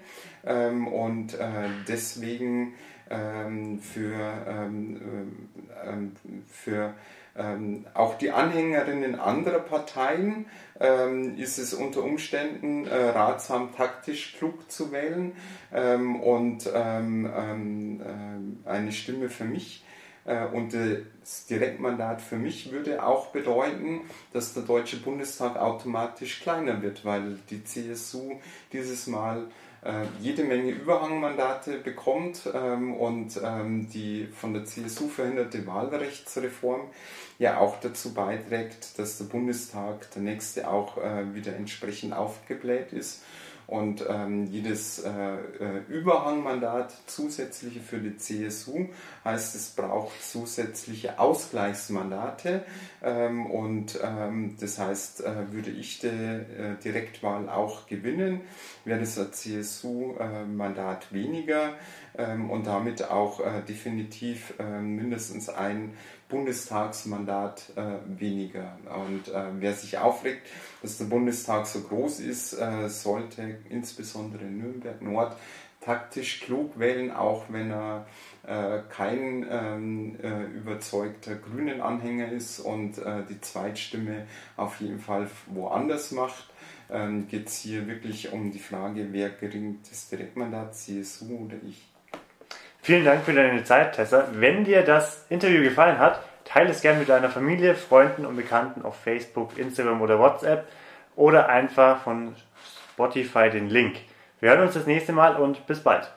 Ähm, 0.45 0.87
und 0.87 1.35
äh, 1.35 1.69
deswegen 1.89 2.75
ähm, 3.11 3.81
für, 3.81 4.15
ähm, 4.47 4.97
äh, 5.85 5.89
ähm, 5.91 6.13
für 6.47 6.95
ähm, 7.37 7.87
auch 7.95 8.19
die 8.19 8.31
Anhängerinnen 8.31 9.19
anderer 9.19 9.61
Parteien 9.61 10.47
ähm, 10.81 11.37
ist 11.39 11.59
es 11.59 11.73
unter 11.73 12.03
Umständen 12.03 12.87
äh, 12.87 12.95
ratsam, 13.11 13.75
taktisch 13.77 14.37
klug 14.37 14.71
zu 14.71 14.91
wählen 14.93 15.33
und 15.71 16.67
äh, 16.67 16.81
eine 18.65 18.93
Stimme 18.93 19.29
für 19.29 19.45
mich. 19.45 19.85
Äh, 20.29 20.47
und 20.47 20.75
das 20.75 21.47
Direktmandat 21.47 22.21
für 22.21 22.37
mich 22.37 22.71
würde 22.71 23.03
auch 23.03 23.29
bedeuten, 23.29 24.03
dass 24.33 24.55
der 24.55 24.63
Deutsche 24.63 24.99
Bundestag 24.99 25.57
automatisch 25.57 26.41
kleiner 26.41 26.83
wird, 26.83 27.05
weil 27.05 27.39
die 27.51 27.65
CSU 27.65 28.39
dieses 28.73 29.07
Mal 29.07 29.47
jede 30.21 30.45
Menge 30.45 30.73
Überhangmandate 30.73 31.79
bekommt 31.79 32.49
ähm, 32.53 32.95
und 32.95 33.41
ähm, 33.43 33.89
die 33.91 34.27
von 34.27 34.53
der 34.53 34.65
CSU 34.65 35.09
verhinderte 35.09 35.67
Wahlrechtsreform 35.67 36.83
ja 37.39 37.59
auch 37.59 37.79
dazu 37.81 38.13
beiträgt, 38.13 38.99
dass 38.99 39.19
der 39.19 39.27
Bundestag, 39.27 40.11
der 40.13 40.23
nächste, 40.23 40.69
auch 40.69 40.99
äh, 40.99 41.35
wieder 41.35 41.55
entsprechend 41.55 42.13
aufgebläht 42.13 42.93
ist 42.93 43.23
und 43.69 44.03
ähm, 44.09 44.47
jedes 44.47 44.99
äh, 45.01 45.11
äh, 45.11 45.83
Überhangmandat 45.91 46.91
zusätzliche 47.07 47.81
für 47.81 47.99
die 47.99 48.17
CSU 48.17 48.87
heißt, 49.27 49.55
es 49.55 49.69
braucht 49.77 50.25
zusätzliche 50.25 51.19
Ausgleichsmandate. 51.19 52.65
Ähm, 53.03 53.45
und 53.45 54.01
ähm, 54.03 54.57
das 54.59 54.79
heißt, 54.79 55.23
äh, 55.23 55.53
würde 55.53 55.71
ich 55.71 55.99
die 55.99 56.07
äh, 56.07 56.77
Direktwahl 56.83 57.51
auch 57.51 57.87
gewinnen, 57.87 58.41
wäre 58.87 59.01
das 59.01 59.19
ein 59.19 59.35
CSU-Mandat 59.35 61.13
weniger 61.13 61.75
ähm, 62.17 62.51
und 62.51 62.67
damit 62.67 63.11
auch 63.11 63.41
äh, 63.41 63.61
definitiv 63.69 64.55
äh, 64.59 64.81
mindestens 64.81 65.51
ein 65.51 65.93
Bundestagsmandat 66.29 67.73
äh, 67.77 68.21
weniger. 68.21 68.79
Und 69.07 69.29
äh, 69.29 69.45
wer 69.59 69.73
sich 69.73 69.99
aufregt, 69.99 70.47
dass 70.83 70.99
der 70.99 71.07
Bundestag 71.07 71.67
so 71.67 71.81
groß 71.81 72.21
ist, 72.21 72.53
äh, 72.55 72.89
sollte 72.89 73.59
insbesondere 73.71 74.45
Nürnberg 74.45 75.01
Nord 75.01 75.37
taktisch 75.81 76.41
klug 76.41 76.79
wählen, 76.79 77.11
auch 77.11 77.47
wenn 77.49 77.71
er 77.71 78.07
äh, 78.47 78.81
kein 78.91 79.47
ähm, 79.51 80.17
äh, 80.23 80.45
überzeugter 80.45 81.37
grünen 81.37 81.81
Anhänger 81.81 82.31
ist 82.31 82.61
und 82.61 82.99
äh, 82.99 83.23
die 83.29 83.41
Zweitstimme 83.41 84.27
auf 84.57 84.81
jeden 84.81 84.99
Fall 84.99 85.31
woanders 85.47 86.13
macht. 86.13 86.51
Ähm, 86.91 87.29
Geht 87.29 87.49
es 87.49 87.59
hier 87.61 87.87
wirklich 87.87 88.33
um 88.33 88.51
die 88.51 88.59
Frage, 88.59 89.09
wer 89.13 89.31
geringt 89.31 89.91
das 89.91 90.09
Direktmandat, 90.09 90.75
CSU 90.75 91.47
oder 91.47 91.57
ich? 91.67 91.88
Vielen 92.89 93.05
Dank 93.05 93.23
für 93.23 93.35
deine 93.35 93.63
Zeit, 93.65 93.97
Tessa. 93.97 94.29
Wenn 94.33 94.65
dir 94.65 94.81
das 94.81 95.27
Interview 95.29 95.63
gefallen 95.63 95.99
hat, 95.99 96.23
teile 96.47 96.71
es 96.71 96.81
gerne 96.81 97.01
mit 97.01 97.11
deiner 97.11 97.29
Familie, 97.29 97.75
Freunden 97.75 98.25
und 98.25 98.35
Bekannten 98.35 98.81
auf 98.81 98.97
Facebook, 98.97 99.59
Instagram 99.59 100.01
oder 100.01 100.19
WhatsApp 100.19 100.67
oder 101.15 101.51
einfach 101.51 102.01
von 102.01 102.35
Spotify 102.95 103.51
den 103.51 103.69
Link. 103.69 103.97
Wir 104.41 104.53
hören 104.53 104.63
uns 104.63 104.73
das 104.73 104.87
nächste 104.87 105.13
Mal 105.13 105.37
und 105.37 105.67
bis 105.67 105.81
bald. 105.81 106.11